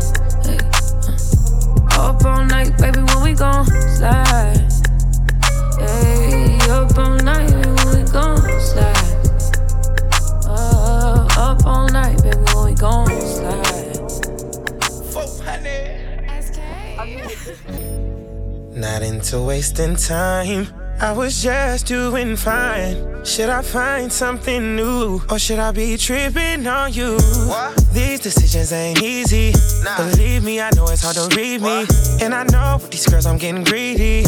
Hey, 0.46 0.58
uh. 2.00 2.00
Up 2.00 2.24
all 2.24 2.46
night, 2.46 2.78
baby. 2.78 3.02
When 3.02 3.24
we 3.24 3.34
gon' 3.34 3.66
slide. 3.66 4.72
Hey, 5.80 6.58
up 6.70 6.98
all 6.98 7.18
night, 7.18 7.52
baby. 7.52 7.72
When 7.76 7.90
we 7.94 8.04
gon' 8.10 8.40
slide. 8.62 9.20
Uh, 10.48 11.28
up 11.38 11.66
all 11.66 11.90
night, 11.90 12.24
baby. 12.24 12.38
When 12.56 12.66
we 12.68 12.74
gon' 12.74 13.10
slide. 13.20 14.00
Not 18.78 19.02
into 19.02 19.42
wasting 19.42 19.98
time. 19.98 20.83
I 21.00 21.12
was 21.12 21.44
just 21.44 21.88
doing 21.88 22.36
fine. 22.36 23.26
Should 23.26 23.50
I 23.50 23.62
find 23.62 24.12
something 24.12 24.76
new? 24.76 25.22
Or 25.30 25.40
should 25.40 25.60
I 25.60 25.72
be 25.72 25.98
tripping 25.98 26.66
on 26.68 26.94
you? 26.94 27.18
These 27.92 28.22
decisions 28.22 28.72
ain't 28.72 29.02
easy. 29.02 29.54
Believe 29.98 30.44
me, 30.44 30.62
I 30.62 30.70
know 30.76 30.88
it's 30.88 31.04
hard 31.04 31.16
to 31.16 31.36
read 31.36 31.62
me. 31.62 31.86
And 32.22 32.34
I 32.34 32.44
know 32.44 32.78
with 32.82 32.92
these 32.92 33.06
girls 33.08 33.26
I'm 33.26 33.38
getting 33.38 33.64
greedy. 33.64 34.24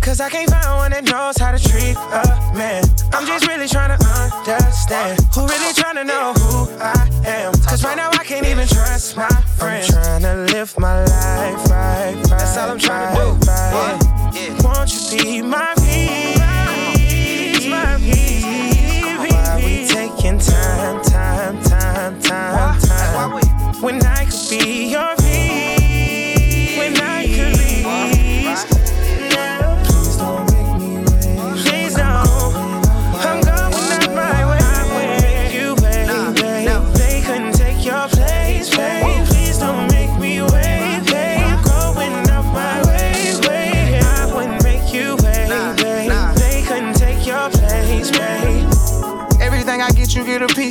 Cause 0.00 0.20
I 0.20 0.30
can't 0.30 0.48
find 0.48 0.64
one 0.78 0.90
that 0.92 1.04
knows 1.04 1.36
how 1.36 1.52
to 1.52 1.58
treat 1.58 1.94
a 1.94 2.24
man. 2.56 2.82
I'm 3.12 3.26
just 3.26 3.46
really 3.46 3.68
trying 3.68 3.98
to 3.98 4.02
understand. 4.06 5.20
Who 5.34 5.46
really 5.46 5.74
trying 5.74 5.96
to 5.96 6.04
know 6.04 6.32
who 6.32 6.70
I 6.80 7.10
am? 7.26 7.52
Cause 7.68 7.84
right 7.84 7.96
now 7.96 8.08
I 8.12 8.24
can't 8.24 8.46
even 8.46 8.66
trust 8.68 9.16
my 9.16 9.28
friends. 9.58 9.94
I'm 9.94 10.20
trying 10.20 10.22
to 10.22 10.54
live 10.54 10.78
my 10.78 11.04
life 11.04 11.70
right, 11.70 12.14
right. 12.14 12.24
That's 12.30 12.56
all 12.56 12.70
I'm 12.70 12.78
trying 12.78 13.16
to 13.16 13.22
do. 13.22 13.50
Right. 13.50 14.17
Won't 14.62 14.92
you 14.92 15.00
be 15.10 15.42
my 15.42 15.74
peace, 15.76 17.66
my 17.66 17.96
peace? 17.98 18.44
Why 19.30 19.56
we 19.56 19.86
taking 19.86 20.38
time, 20.38 21.02
time, 21.04 21.62
time, 21.62 22.20
time, 22.20 22.80
time? 22.80 23.40
When 23.80 24.04
I 24.04 24.24
could 24.24 24.50
be 24.50 24.90
your 24.90 25.14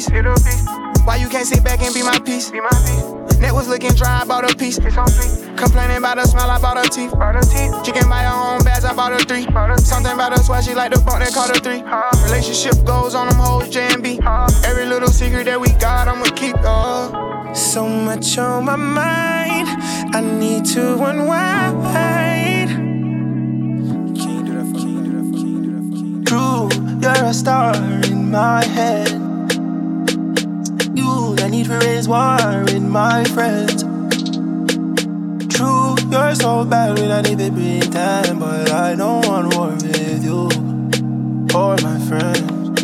piece. 0.06 0.66
Why 1.06 1.16
you 1.16 1.30
can't 1.30 1.48
sit 1.48 1.64
back 1.64 1.82
and 1.82 1.93
be 1.93 2.04
my 2.04 2.20
piece? 2.20 2.52
Be 2.52 2.60
my 2.60 2.70
piece. 2.70 3.39
Net 3.39 3.54
was 3.54 3.68
looking 3.68 3.93
dry, 3.93 4.22
I 4.22 4.26
bought 4.26 4.50
a 4.50 4.56
piece. 4.56 4.78
Complaining 4.78 5.98
about 5.98 6.18
the 6.18 6.26
smell, 6.26 6.50
I 6.50 6.60
bought 6.60 6.78
her 6.78 6.84
teeth. 6.84 7.12
teeth. 7.52 7.86
She 7.86 7.91
can 7.91 8.10
buy 8.10 8.24
her 8.24 8.54
own 8.54 8.64
bags, 8.64 8.86
I 8.86 8.93
bought 8.93 9.14
her 9.14 9.20
three. 9.20 9.43
Something 9.78 10.14
about 10.14 10.38
her 10.38 10.43
swag, 10.43 10.64
she 10.64 10.74
like 10.74 10.93
the 10.93 11.00
bump 11.00 11.20
that 11.20 11.34
caught 11.34 11.50
her 11.50 11.60
three. 11.62 11.82
Relationship 12.26 12.86
goes 12.86 13.16
on 13.16 13.30
them 13.30 13.38
hoes, 13.38 13.70
J 13.70 13.88
and 13.93 14.04
B. 14.04 14.20
Every 14.66 14.86
little 14.86 15.10
secret 15.10 15.45
that 15.45 15.60
we 15.60 15.70
got, 15.74 16.08
I'ma 16.08 16.26
keep. 16.36 16.56
Uh. 16.60 17.54
So 17.54 17.88
much 17.88 18.38
on 18.38 18.66
my 18.66 18.76
mind, 18.76 19.68
I 20.14 20.22
need 20.22 20.66
to 20.66 21.04
unwind. 21.04 22.86
True, 26.28 26.70
you're 27.02 27.26
a 27.26 27.34
star 27.34 27.76
in 28.04 28.30
my 28.30 28.64
head. 28.66 29.26
I 31.48 31.50
need 31.50 31.68
to 31.68 31.78
raise 31.80 32.10
war 32.10 32.66
in 32.76 32.89
my 32.89 33.24
friends. 33.24 33.84
True, 35.48 35.95
you're 36.12 36.36
so 36.36 36.66
bad 36.66 37.00
when 37.00 37.10
I 37.10 37.22
need 37.22 37.38
to 37.39 37.50
pretend, 37.50 38.41
but 38.41 38.70
I 38.70 38.95
don't 38.95 39.26
want 39.26 39.56
war 39.56 39.70
with 39.70 40.26
you 40.26 40.50
or 41.56 41.78
my 41.88 42.00
friends. 42.10 42.82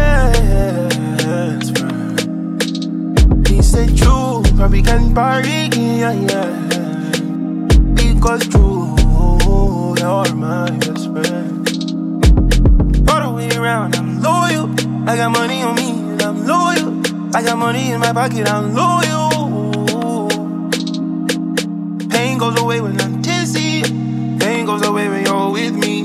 friend. 1.76 3.49
He 3.49 3.61
said 3.61 3.97
true, 3.97 4.45
probably 4.55 4.83
can 4.83 5.12
party, 5.12 5.68
yeah, 5.74 6.12
yeah. 6.12 6.55
Because 7.97 8.47
true, 8.47 8.95
you're 9.99 10.33
my 10.37 10.70
best 10.78 11.11
friend. 11.11 11.61
All 13.09 13.20
the 13.20 13.32
way 13.34 13.48
around, 13.57 13.94
I'm 13.96 14.22
loyal. 14.22 14.70
I 15.09 15.16
got 15.16 15.30
money 15.30 15.62
on 15.62 15.74
me, 15.74 15.90
and 15.90 16.22
I'm 16.22 16.46
loyal. 16.46 17.36
I 17.36 17.42
got 17.42 17.59
money 17.59 17.90
in 17.92 18.00
my 18.00 18.12
pocket, 18.12 18.48
I'm 18.48 18.74
loyal. 18.74 20.28
Pain 22.09 22.38
goes 22.38 22.61
away 22.61 22.80
when 22.80 23.00
I'm 23.00 23.22
tipsy. 23.22 23.82
Pain 24.38 24.66
goes 24.66 24.82
away 24.82 25.09
when 25.09 25.24
you're 25.24 25.50
with 25.50 25.74
me. 25.74 26.03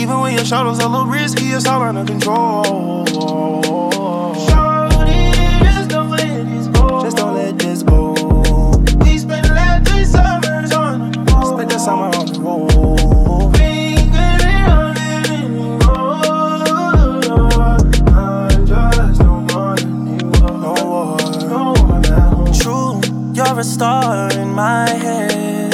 Even 0.00 0.20
when 0.20 0.34
your 0.34 0.44
shadows 0.44 0.78
a 0.78 0.88
little 0.88 1.06
risky, 1.06 1.46
it's 1.46 1.66
all 1.66 1.82
under 1.82 2.04
control. 2.04 3.89
Star 23.80 24.30
in 24.32 24.52
my 24.52 24.86
head. 24.90 25.72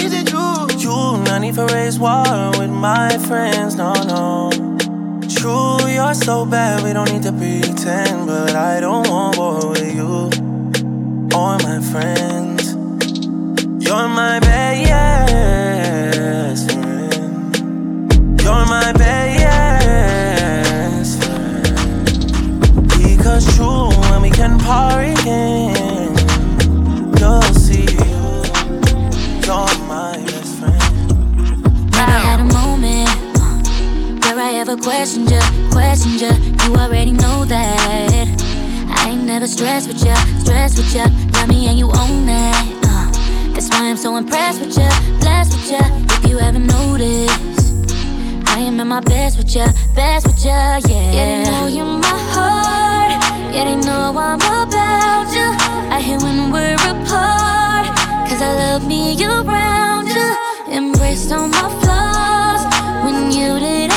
Is 0.00 0.12
it 0.14 0.28
true? 0.28 0.68
You, 0.78 1.18
not 1.24 1.40
need 1.40 1.56
for 1.56 1.66
raise 1.66 1.98
war 1.98 2.22
with 2.56 2.70
my 2.70 3.18
friends, 3.26 3.74
no, 3.74 3.92
no. 4.14 4.50
True, 5.36 5.84
you're 5.88 6.14
so 6.14 6.46
bad, 6.46 6.84
we 6.84 6.92
don't 6.92 7.10
need 7.12 7.24
to 7.24 7.32
pretend. 7.32 8.28
But 8.28 8.54
I 8.54 8.78
don't 8.78 9.08
want 9.08 9.36
war 9.36 9.68
with 9.70 9.92
you 9.92 10.30
or 11.34 11.58
my 11.68 11.80
friends. 11.90 12.62
You're 13.84 14.08
my 14.22 14.38
best 14.38 14.69
you, 36.06 36.28
you. 36.28 36.76
Already 36.76 37.12
know 37.12 37.44
that. 37.44 38.26
I 38.88 39.10
ain't 39.10 39.24
never 39.24 39.46
stressed 39.46 39.88
with 39.88 40.04
you, 40.04 40.14
stressed 40.40 40.78
with 40.78 40.94
you. 40.94 41.04
Love 41.34 41.48
me 41.48 41.66
and 41.68 41.78
you 41.78 41.86
own 41.86 42.26
that. 42.26 42.64
Uh, 42.84 43.52
that's 43.52 43.68
why 43.70 43.88
I'm 43.90 43.96
so 43.96 44.16
impressed 44.16 44.60
with 44.60 44.76
you, 44.76 44.88
blessed 45.20 45.52
with 45.52 45.70
you. 45.70 45.84
If 46.16 46.30
you 46.30 46.38
ever 46.38 46.58
notice, 46.58 47.30
I 48.46 48.58
am 48.60 48.80
at 48.80 48.86
my 48.86 49.00
best 49.00 49.38
with 49.38 49.54
ya, 49.54 49.66
best 49.94 50.26
with 50.26 50.44
ya, 50.44 50.80
yeah. 50.88 51.12
Yeah, 51.12 51.44
they 51.44 51.50
know 51.50 51.66
you're 51.66 51.84
my 51.84 52.18
heart. 52.34 53.22
Yeah, 53.54 53.64
they 53.64 53.76
know 53.76 54.14
I'm 54.16 54.40
about 54.40 55.26
ya. 55.34 55.56
I 55.90 56.00
hate 56.00 56.22
when 56.22 56.50
we're 56.52 56.74
apart. 56.74 57.86
Cause 58.28 58.42
I 58.42 58.52
love 58.54 58.86
me 58.86 59.16
around 59.24 60.08
ya. 60.08 60.36
Embraced 60.68 61.32
all 61.32 61.48
my 61.48 61.68
flaws. 61.80 62.62
When 63.04 63.32
you 63.32 63.58
didn't 63.58 63.89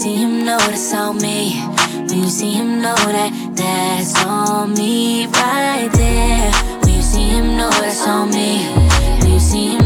see 0.00 0.16
him, 0.16 0.46
notice 0.46 0.94
on 0.94 1.18
me. 1.18 1.60
When 2.08 2.22
you 2.22 2.30
see 2.30 2.52
him, 2.52 2.80
know 2.80 2.94
that 2.94 3.30
that's 3.54 4.24
on 4.24 4.72
me 4.72 5.26
right 5.26 5.90
there. 5.92 6.50
When 6.80 6.94
you 6.94 7.02
see 7.02 7.28
him, 7.28 7.58
know 7.58 7.68
that's 7.68 8.06
on 8.06 8.30
me. 8.30 8.64
When 9.20 9.32
you 9.32 9.38
see 9.38 9.66
him, 9.76 9.79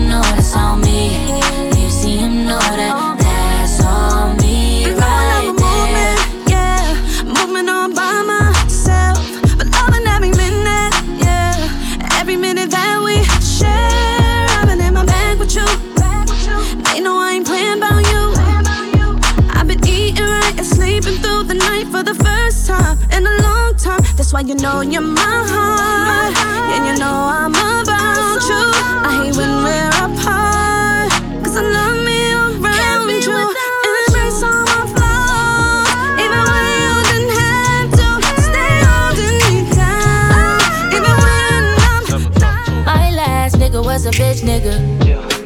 why 24.35 24.41
you 24.41 24.57
know 24.57 24.81
you're 24.81 25.01
my 25.01 25.21
heart, 25.23 26.35
and 26.75 26.85
you 26.89 26.95
know 26.99 27.19
I'm 27.39 27.53
about 27.55 28.43
you. 28.51 28.63
I 29.07 29.23
hate 29.23 29.37
when 29.37 29.63
we're 29.63 29.95
apart, 30.07 31.13
cause 31.45 31.57
I 31.57 31.63
love 31.63 31.99
me 32.03 32.19
around 32.35 33.07
you. 33.23 33.31
Embrace 33.31 34.43
all 34.43 34.67
my 34.75 34.83
flaws, 34.91 35.87
even 36.19 36.43
when 36.51 36.67
you 36.83 36.95
didn't 37.11 37.33
have 37.39 37.89
to. 37.95 38.07
Stay 38.43 38.75
holding 38.91 39.39
me 39.39 39.71
down, 39.71 40.59
even 40.91 41.15
when 41.23 41.63
I'm 41.87 42.85
My 42.85 43.15
last 43.15 43.55
nigga 43.55 43.85
was 43.85 44.05
a 44.05 44.11
bitch 44.11 44.43
nigga. 44.43 44.75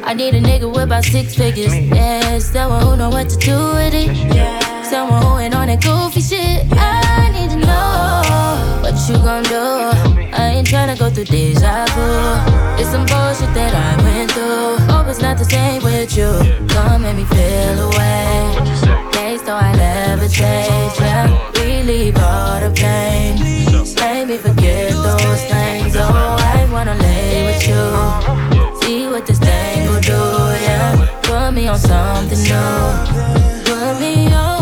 I 0.03 0.15
need 0.15 0.33
a 0.33 0.41
nigga 0.41 0.67
with 0.67 0.85
about 0.85 1.03
six 1.03 1.35
figures. 1.35 1.77
Yeah, 1.77 2.39
someone 2.39 2.81
who 2.81 2.95
know 2.95 3.09
what 3.11 3.29
to 3.29 3.37
do 3.37 3.55
with 3.75 3.93
it. 3.93 4.09
Yeah, 4.33 4.81
someone 4.81 5.21
who 5.21 5.37
ain't 5.37 5.53
on 5.53 5.67
that 5.67 5.83
goofy 5.83 6.21
shit. 6.21 6.65
I 6.71 6.98
you 9.09 9.17
gon' 9.17 9.43
do. 9.43 9.65
I 10.41 10.53
ain't 10.55 10.67
tryna 10.67 10.97
go 10.97 11.09
through 11.09 11.25
deja 11.25 11.85
vu. 11.95 12.07
It's 12.79 12.89
some 12.91 13.05
bullshit 13.11 13.51
that 13.57 13.73
I 13.73 13.91
went 14.03 14.31
through. 14.31 14.77
Hope 14.91 15.07
it's 15.07 15.21
not 15.21 15.37
the 15.37 15.45
same 15.45 15.81
with 15.83 16.15
you. 16.15 16.29
Come 16.69 17.01
make 17.01 17.15
me 17.15 17.25
feel 17.25 17.77
away. 17.89 19.09
Days 19.11 19.41
though 19.43 19.55
I 19.55 19.71
never 19.75 20.27
change. 20.27 20.93
Yeah, 20.99 21.25
relieve 21.59 22.17
all 22.17 22.59
the 22.59 22.71
pain. 22.75 23.39
Make 23.99 24.27
me 24.27 24.37
forget 24.37 24.91
those 24.91 25.43
things. 25.51 25.95
Oh, 25.95 26.37
I 26.53 26.67
wanna 26.71 26.95
lay 26.95 27.45
with 27.47 27.67
you. 27.67 27.85
See 28.81 29.07
what 29.07 29.25
this 29.25 29.39
thing 29.39 29.89
will 29.89 30.01
do, 30.01 30.21
yeah. 30.67 31.19
Put 31.23 31.53
me 31.55 31.67
on 31.67 31.79
something 31.79 32.41
new. 32.51 33.63
Put 33.65 33.99
me 33.99 34.31
on, 34.33 34.58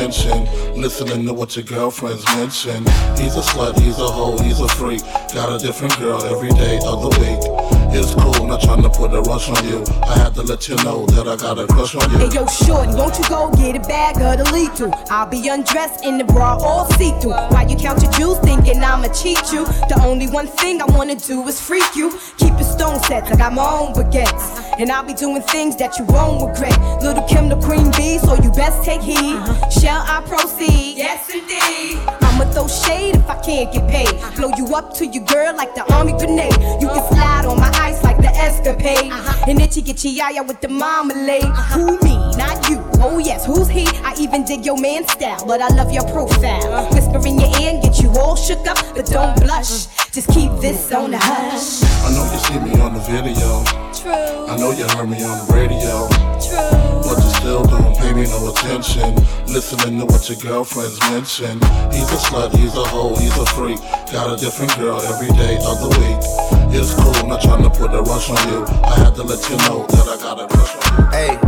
attention. 0.00 0.80
Listening 0.80 1.26
to 1.26 1.34
what 1.34 1.56
your 1.56 1.64
girlfriends 1.64 2.24
mention. 2.36 2.84
He's 3.20 3.36
a 3.36 3.42
slut, 3.42 3.78
he's 3.78 3.98
a 3.98 4.08
hoe, 4.08 4.38
he's 4.38 4.60
a 4.60 4.68
freak. 4.68 5.02
Got 5.34 5.52
a 5.52 5.64
different 5.64 5.98
girl 5.98 6.22
every 6.24 6.50
day 6.50 6.76
of 6.86 7.02
the 7.02 7.10
week. 7.20 7.70
It's 7.92 8.14
cool, 8.14 8.46
not 8.46 8.62
trying 8.62 8.82
to 8.82 8.88
put 8.88 9.12
a 9.12 9.20
rush 9.22 9.50
on 9.50 9.66
you. 9.66 9.84
I 10.04 10.16
had 10.16 10.34
to 10.34 10.42
let 10.42 10.68
you 10.68 10.76
know 10.76 11.06
that 11.06 11.26
I 11.26 11.36
got 11.36 11.58
a 11.58 11.66
crush 11.66 11.96
on 11.96 12.08
you. 12.12 12.18
Hey 12.18 12.30
yo, 12.32 12.46
shorty, 12.46 12.94
won't 12.94 13.18
you 13.18 13.28
go 13.28 13.50
get 13.56 13.76
a 13.76 13.80
bag 13.80 14.16
of 14.22 14.38
the 14.38 14.52
lethal? 14.52 14.94
I'll 15.10 15.26
be 15.28 15.48
undressed 15.48 16.04
in 16.04 16.16
the 16.16 16.24
bra 16.24 16.56
all 16.62 16.86
see 16.92 17.10
through. 17.20 17.32
While 17.32 17.68
you 17.68 17.76
count 17.76 18.02
your 18.02 18.12
jewels, 18.12 18.38
thinking 18.40 18.82
I'ma 18.82 19.08
cheat 19.08 19.52
you. 19.52 19.66
The 19.90 20.00
only 20.04 20.28
one 20.28 20.46
thing 20.46 20.80
I 20.80 20.86
wanna 20.86 21.16
do 21.16 21.46
is 21.48 21.60
freak 21.60 21.96
you. 21.96 22.16
Keep 22.38 22.59
stone 22.80 23.02
sets, 23.04 23.30
I 23.30 23.36
got 23.36 23.52
my 23.52 23.62
own 23.62 23.92
baguettes. 23.92 24.46
And 24.78 24.90
I'll 24.90 25.04
be 25.04 25.12
doing 25.12 25.42
things 25.42 25.76
that 25.76 25.98
you 25.98 26.04
won't 26.06 26.48
regret. 26.48 26.78
Lil' 27.02 27.20
Kim, 27.28 27.50
the 27.50 27.56
queen 27.60 27.90
bee, 27.92 28.16
so 28.16 28.34
you 28.42 28.50
best 28.52 28.82
take 28.82 29.02
heed. 29.02 29.36
Uh-huh. 29.36 29.68
Shall 29.68 30.02
I 30.08 30.22
proceed? 30.24 30.96
Yes, 30.96 31.28
indeed. 31.28 32.00
I'ma 32.24 32.44
throw 32.52 32.66
shade 32.68 33.16
if 33.16 33.28
I 33.28 33.36
can't 33.42 33.70
get 33.70 33.86
paid. 33.86 34.16
Blow 34.36 34.50
you 34.56 34.74
up 34.74 34.94
to 34.94 35.06
your 35.06 35.24
girl 35.24 35.54
like 35.54 35.74
the 35.74 35.84
army 35.92 36.12
grenade. 36.12 36.56
You 36.80 36.88
can 36.88 37.04
slide 37.12 37.44
on 37.44 37.60
my 37.60 37.70
ice 37.74 38.02
like 38.02 38.09
the 38.40 38.46
escapade. 38.46 39.12
And 39.48 39.60
itchy 39.60 39.82
get 39.82 40.04
yaya 40.04 40.42
with 40.42 40.60
the 40.60 40.68
marmalade. 40.68 41.44
Who 41.74 41.98
me? 42.00 42.16
Not 42.36 42.68
you. 42.68 42.78
Oh 43.00 43.18
yes, 43.18 43.46
who's 43.46 43.68
he? 43.68 43.86
I 44.04 44.14
even 44.18 44.44
dig 44.44 44.64
your 44.64 44.78
man 44.80 45.06
style, 45.08 45.44
but 45.46 45.60
I 45.60 45.68
love 45.68 45.92
your 45.92 46.04
profile. 46.04 46.88
Whisper 46.92 47.26
in 47.26 47.38
your 47.38 47.50
ear 47.60 47.70
and 47.74 47.82
get 47.82 48.00
you 48.00 48.10
all 48.18 48.36
shook 48.36 48.66
up, 48.66 48.78
but 48.94 49.06
don't 49.06 49.38
blush. 49.40 49.86
Just 50.12 50.28
keep 50.30 50.50
this 50.60 50.92
on 50.92 51.10
the 51.10 51.18
hush. 51.18 51.82
I 52.04 52.12
know 52.12 52.24
you 52.32 52.38
see 52.38 52.58
me 52.60 52.80
on 52.80 52.94
the 52.94 53.00
video. 53.00 53.64
True. 53.94 54.46
I 54.48 54.56
know 54.56 54.72
you 54.72 54.86
heard 54.96 55.08
me 55.08 55.22
on 55.22 55.46
the 55.46 55.52
radio. 55.52 56.08
True. 56.40 57.02
But 57.04 57.22
you 57.22 57.30
still 57.40 57.64
don't 57.64 57.96
pay 57.96 58.12
me 58.12 58.24
no 58.24 58.50
attention. 58.50 59.14
Listening 59.46 59.98
to 60.00 60.06
what 60.06 60.28
your 60.28 60.38
girlfriends 60.38 61.00
mention. 61.10 61.58
He's 61.92 62.10
a 62.10 62.18
slut, 62.28 62.54
he's 62.56 62.74
a 62.76 62.84
hoe, 62.84 63.16
he's 63.16 63.36
a 63.36 63.46
freak. 63.46 63.78
Got 64.12 64.32
a 64.32 64.36
different 64.36 64.76
girl 64.76 65.00
every 65.00 65.28
day 65.36 65.56
of 65.56 65.80
the 65.80 65.88
week. 65.98 66.59
It's 66.72 66.94
cool, 66.94 67.14
I'm 67.16 67.28
not 67.28 67.42
trying 67.42 67.62
to 67.64 67.70
put 67.70 67.92
a 67.92 68.00
rush 68.02 68.30
on 68.30 68.48
you. 68.48 68.64
I 68.84 68.94
had 69.00 69.14
to 69.16 69.24
let 69.24 69.42
you 69.50 69.56
know 69.56 69.86
that 69.86 70.06
I 70.08 70.16
got 70.22 70.40
a 70.40 70.46
crush 70.46 70.76
on 70.76 70.82
you. 70.96 71.04
Hey. 71.10 71.38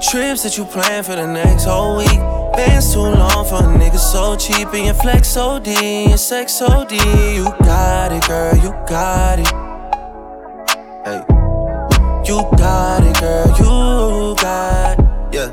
Trips 0.00 0.42
that 0.44 0.56
you 0.56 0.64
plan 0.64 1.02
for 1.02 1.16
the 1.16 1.26
next 1.26 1.64
whole 1.64 1.96
week. 1.96 2.20
Bands 2.54 2.92
too 2.92 3.00
long 3.00 3.44
for 3.44 3.56
a 3.56 3.66
nigga 3.78 3.98
so 3.98 4.36
cheap. 4.36 4.68
And 4.72 4.86
your 4.86 4.94
flex 4.94 5.28
so 5.28 5.58
D, 5.58 5.74
and 6.10 6.20
sex 6.20 6.52
so 6.54 6.84
D. 6.84 6.96
You 7.34 7.44
got 7.64 8.12
it, 8.12 8.26
girl, 8.28 8.54
you 8.56 8.70
got 8.86 9.38
it. 9.40 9.48
Hey. 11.04 11.24
You 12.24 12.48
got 12.56 13.02
it, 13.02 13.18
girl, 13.20 13.48
you 13.58 14.36
got 14.36 14.98
it. 14.98 15.34
Yeah. 15.34 15.50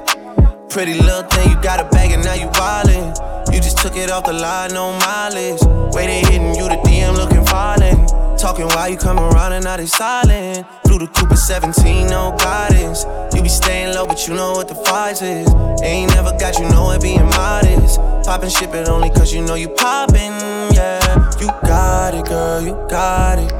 Pretty 0.70 0.93
little 0.93 1.24
thing, 1.24 1.50
you 1.50 1.62
got 1.64 1.80
a 1.80 1.89
bag 1.89 2.12
and 2.12 2.24
now 2.24 2.36
you 2.36 2.47
wildin'. 2.50 3.28
You 3.52 3.60
just 3.60 3.78
took 3.80 3.95
it 3.95 4.12
off 4.12 4.26
the 4.26 4.34
line, 4.34 4.74
no 4.74 4.93
mileage. 5.00 5.62
Waiting, 5.93 6.26
hitting 6.26 6.56
you 6.56 6.70
the 6.70 6.80
DM 6.86 7.16
looking 7.16 7.45
falling. 7.45 8.06
Talking 8.38 8.68
while 8.68 8.88
you 8.88 8.97
come 8.97 9.20
around 9.20 9.54
and 9.54 9.66
now 9.66 9.78
they 9.78 9.86
silent. 9.86 10.66
Blue 10.84 11.00
the 11.00 11.08
Cooper 11.08 11.36
17, 11.36 12.08
no 12.08 12.36
guidance. 12.38 13.06
You 13.36 13.41
be 13.41 13.50
staying 13.50 13.95
low, 13.95 14.06
but 14.06 14.28
you 14.28 14.34
know 14.34 14.52
what 14.54 14.68
the 14.68 14.76
price 14.76 15.22
is. 15.22 15.47
Ain't 15.84 16.12
never 16.14 16.32
got 16.38 16.60
you 16.60 16.70
know 16.70 16.91
it 16.91 17.02
being 17.02 17.26
modest. 17.26 18.00
Poppin' 18.26 18.50
shit, 18.50 18.72
but 18.72 18.88
only 18.88 19.10
cause 19.10 19.34
you 19.34 19.41
know 19.41 19.56
you 19.56 19.70
poppin', 19.70 20.34
yeah. 20.74 21.32
You 21.39 21.47
got 21.64 22.14
it, 22.14 22.26
girl, 22.26 22.62
you 22.62 22.74
got 22.89 23.39
it. 23.39 23.52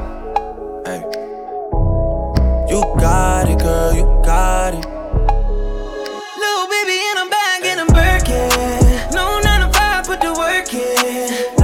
Hey. 0.86 1.02
You 2.70 2.80
got 3.00 3.48
it, 3.48 3.58
girl, 3.58 3.94
you 3.94 4.04
got 4.24 4.74
it. 4.74 4.99
Work 11.02 11.59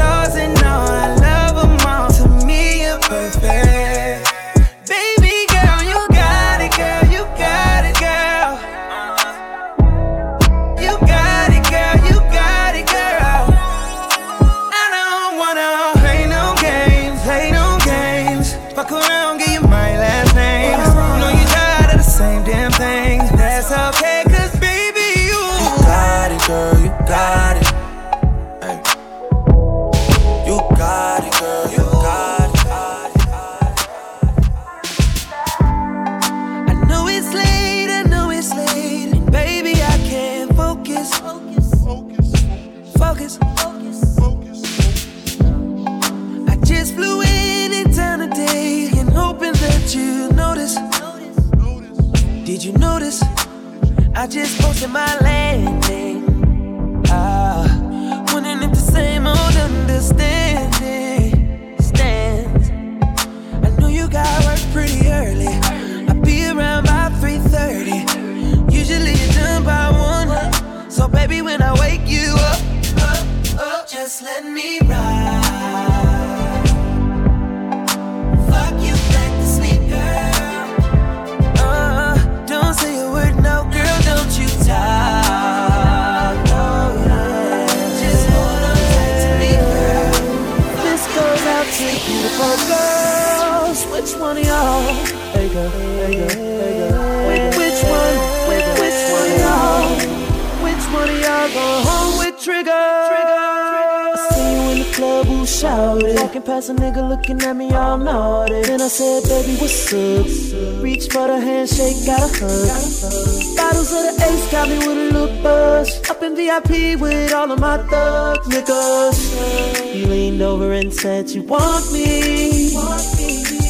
said 120.97 121.28
you 121.28 121.42
want 121.42 121.92
me. 121.92 122.72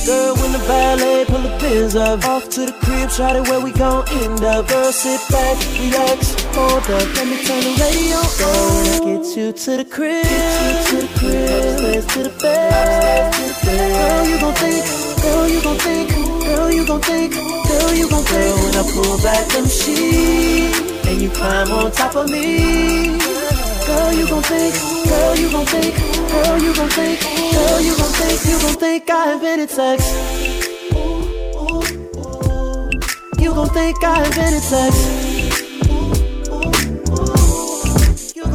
Girl, 0.07 0.37
when 0.37 0.53
the 0.53 0.62
valet 0.70 1.24
pull 1.24 1.43
the 1.43 1.59
pins 1.59 1.97
up 1.97 2.24
Off 2.24 2.49
to 2.51 2.66
the 2.66 2.72
crib, 2.83 3.11
try 3.11 3.37
it 3.37 3.49
where 3.49 3.61
we 3.61 3.72
gon' 3.72 4.09
end 4.20 4.45
up. 4.45 4.68
Girl, 4.68 4.93
sit 4.93 5.20
back, 5.29 5.57
relax, 5.74 6.35
hold 6.55 6.87
up. 6.87 7.07
Let 7.16 7.27
me 7.27 7.43
turn 7.43 7.62
the 7.66 7.74
radio 7.83 8.20
on. 8.47 9.07
Get 9.07 9.37
you 9.37 9.53
to 9.53 9.70
the 9.79 9.85
crib 9.85 10.22
Get 10.22 10.93
you 10.93 11.01
to 11.01 11.07
the 11.07 11.12
crib. 11.18 11.51
Upstairs 11.51 12.07
to 12.14 12.22
the 12.22 12.33
bed. 12.39 13.35
Girl, 13.64 14.27
you 14.31 14.39
gon' 14.39 14.55
think 14.55 14.85
Girl, 15.22 15.49
you 15.49 15.61
gon' 15.62 15.79
think 15.79 16.11
Girl, 16.47 16.70
you 16.70 16.87
gon' 16.87 17.01
think 17.01 17.33
Girl, 17.35 17.93
you 17.93 18.09
gon' 18.09 18.22
think. 18.22 18.55
Girl, 18.55 18.62
when 18.62 18.74
I 18.77 18.85
pull 18.95 19.18
back 19.27 19.49
them 19.51 19.66
sheets 19.66 21.07
And 21.09 21.20
you 21.20 21.31
climb 21.31 21.72
on 21.72 21.91
top 21.91 22.14
of 22.14 22.31
me. 22.31 23.18
Girl, 23.87 24.12
you 24.12 24.27
gon' 24.29 24.43
think, 24.43 24.74
girl, 25.09 25.37
you 25.37 25.49
gon' 25.49 25.64
think, 25.66 25.95
girl, 26.43 26.59
you 26.62 26.74
gon' 26.74 26.89
think, 26.91 27.20
girl, 27.55 27.80
you 27.80 27.97
gon' 27.97 28.12
think, 28.20 28.45
you 28.51 28.59
gon' 28.61 28.74
think 28.74 29.11
I 29.11 29.32
invented 29.32 29.70
sex. 29.70 30.01
You 33.39 33.55
gon' 33.55 33.68
think 33.70 34.05
I 34.05 34.24
invented 34.26 34.62
sex. 34.62 34.93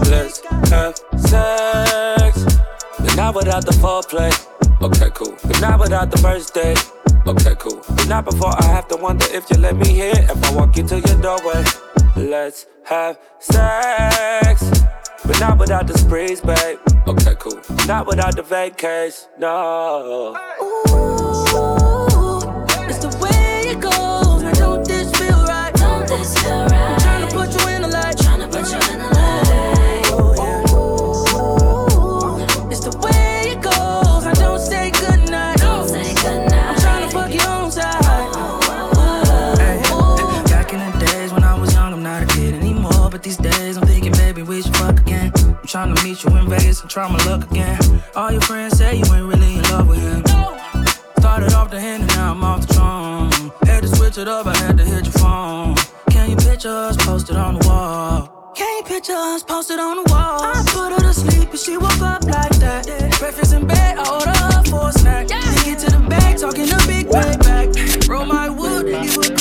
Let's 0.10 0.42
have 0.70 0.96
sex. 1.18 2.46
But 3.00 3.16
not 3.16 3.36
without 3.36 3.66
the 3.66 3.76
foreplay. 3.84 4.32
Okay, 4.82 5.10
cool. 5.14 5.36
But 5.44 5.62
not 5.62 5.80
without 5.80 6.12
the 6.12 6.18
first 6.18 6.54
date. 6.54 6.80
Okay, 7.26 7.56
cool. 7.60 7.82
But 7.96 8.08
not 8.08 8.26
before 8.26 8.54
I 8.62 8.66
have 8.66 8.88
to 8.90 8.98
wonder 8.98 9.26
if 9.32 9.50
you 9.50 9.58
let 9.58 9.76
me 9.76 10.02
in. 10.10 10.18
If 10.18 10.44
I 10.44 10.56
walk 10.56 10.78
into 10.78 11.00
your 11.00 11.22
doorway. 11.22 11.64
Let's 12.16 12.66
have 12.86 13.18
sex. 13.40 14.70
But 15.26 15.40
not 15.40 15.58
without 15.60 15.88
the 15.88 15.98
sprees, 15.98 16.42
babe. 16.42 16.80
Okay, 17.08 17.36
cool. 17.40 17.60
Not 17.88 18.06
without 18.08 18.36
the 18.36 18.44
vacays, 18.44 19.28
no. 19.40 20.36
Ooh, 20.62 20.78
It's 22.90 23.00
the 23.00 23.10
way 23.20 23.72
it 23.72 23.80
goes. 23.82 24.11
Meet 46.12 46.24
you 46.26 46.38
in 46.38 46.50
Vegas 46.50 46.82
and 46.82 46.90
try 46.90 47.08
my 47.08 47.24
luck 47.24 47.50
again. 47.50 47.80
All 48.16 48.32
your 48.32 48.42
friends 48.42 48.78
say 48.78 48.98
you 48.98 49.06
ain't 49.14 49.26
really 49.26 49.56
in 49.56 49.64
love 49.72 49.88
with 49.88 50.00
him. 50.00 50.22
Started 51.20 51.54
off 51.54 51.72
the 51.72 51.80
hand 51.80 52.04
and 52.04 52.12
now 52.16 52.32
I'm 52.32 52.44
off 52.44 52.68
the 52.68 52.74
throne. 52.74 53.52
Had 53.64 53.84
to 53.84 53.88
switch 53.88 54.18
it 54.18 54.28
up, 54.28 54.46
I 54.46 54.58
had 54.58 54.78
to 54.78 54.84
hit 54.84 55.06
your 55.06 55.14
phone. 55.14 55.76
Can 56.10 56.30
you 56.30 56.36
picture 56.36 56.68
us 56.70 56.98
posted 56.98 57.38
on 57.38 57.58
the 57.58 57.66
wall? 57.66 58.52
Can 58.56 58.78
you 58.78 58.84
picture 58.84 59.14
us 59.14 59.44
posted 59.44 59.80
on 59.80 60.04
the 60.04 60.12
wall? 60.12 60.42
I 60.44 60.62
put 60.68 60.92
her 60.92 61.00
to 61.00 61.14
sleep 61.14 61.50
and 61.50 61.60
she 61.60 61.78
woke 61.78 62.02
up 62.02 62.24
like 62.26 62.56
that. 62.60 62.86
Breakfast 63.18 63.54
in 63.54 63.66
bed, 63.66 63.98
I 63.98 64.04
order 64.12 64.32
her 64.32 64.64
for 64.66 64.90
a 64.90 64.92
snack. 64.92 65.28
Then 65.30 65.64
get 65.64 65.80
to 65.80 65.92
the 65.92 66.06
bag, 66.10 66.38
talking 66.38 66.70
a 66.70 66.88
big 66.88 67.10
bag 67.10 67.40
back. 67.40 68.08
Roll 68.10 68.26
my 68.26 68.50
wood 68.50 68.86
and 68.86 69.08
give 69.08 69.18
a 69.18 69.41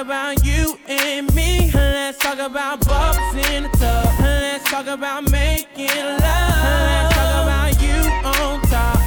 about 0.00 0.46
you 0.46 0.78
and 0.88 1.32
me. 1.34 1.70
Let's 1.74 2.16
talk 2.16 2.38
about 2.38 2.86
bubbles 2.86 3.46
in 3.50 3.64
the 3.64 3.68
tub. 3.76 4.08
Let's 4.20 4.64
talk 4.70 4.86
about 4.86 5.30
making 5.30 5.88
love. 5.88 6.20
Let's 6.20 7.14
talk 7.14 7.32
about 7.44 7.82
you 7.82 7.98
on 8.24 8.60
top 8.62 8.98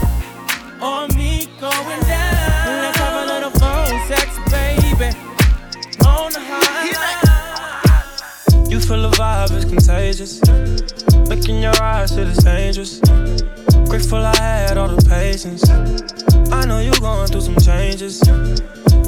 or 0.84 1.08
me 1.18 1.48
going 1.60 2.02
down. 2.02 2.84
Let's 2.84 2.98
have 3.00 3.24
a 3.24 3.34
little 3.34 3.50
phone 3.50 4.08
sex, 4.08 4.38
baby. 4.52 5.18
On 6.06 6.32
the 6.32 6.40
high. 6.40 6.84
You 8.70 8.80
feel 8.80 9.10
the 9.10 9.16
vibe, 9.18 9.52
it's 9.52 9.66
contagious. 9.66 10.42
Look 11.28 11.50
in 11.50 11.62
your 11.64 11.76
eyes, 11.82 12.14
shit 12.14 12.28
is 12.28 12.38
dangerous. 12.38 13.00
Grateful 13.90 14.24
I 14.24 14.36
had 14.36 14.78
all 14.78 14.90
the 14.90 15.04
patience. 15.10 15.68
I 16.52 16.66
know 16.66 16.80
you 16.80 16.94
going 17.00 17.28
through 17.30 17.42
some 17.42 17.58
changes. 17.58 18.22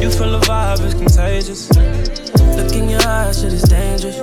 You 0.00 0.10
feel 0.10 0.32
the 0.32 0.40
vibe, 0.40 0.80
it's 0.84 0.94
contagious. 0.94 1.70
Look 2.56 2.72
in 2.74 2.88
your 2.88 3.00
eyes, 3.06 3.40
shit 3.40 3.52
is 3.52 3.62
dangerous. 3.62 4.16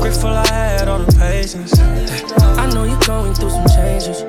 Grateful 0.00 0.30
I 0.30 0.46
had 0.46 0.88
all 0.88 0.98
the 0.98 1.12
patience. 1.18 1.78
I 1.78 2.68
know 2.74 2.84
you're 2.84 2.98
going 3.06 3.34
through 3.34 3.50
some 3.50 3.66
changes. 3.68 4.24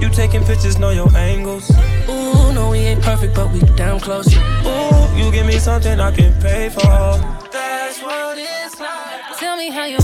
You 0.00 0.10
taking 0.10 0.44
pictures, 0.44 0.78
know 0.78 0.90
your 0.90 1.10
angles. 1.16 1.70
Ooh, 2.08 2.52
no, 2.52 2.70
we 2.70 2.78
ain't 2.80 3.02
perfect, 3.02 3.34
but 3.34 3.50
we 3.50 3.60
down 3.76 3.98
close. 4.00 4.28
Ooh, 4.36 5.16
you 5.16 5.30
give 5.32 5.46
me 5.46 5.58
something 5.58 5.98
I 5.98 6.10
can 6.14 6.32
pay 6.40 6.68
for. 6.68 6.82
That's 7.50 8.02
what 8.02 8.36
it's 8.38 8.78
like. 8.78 9.38
Tell 9.38 9.56
me 9.56 9.70
how 9.70 9.86
you 9.86 9.98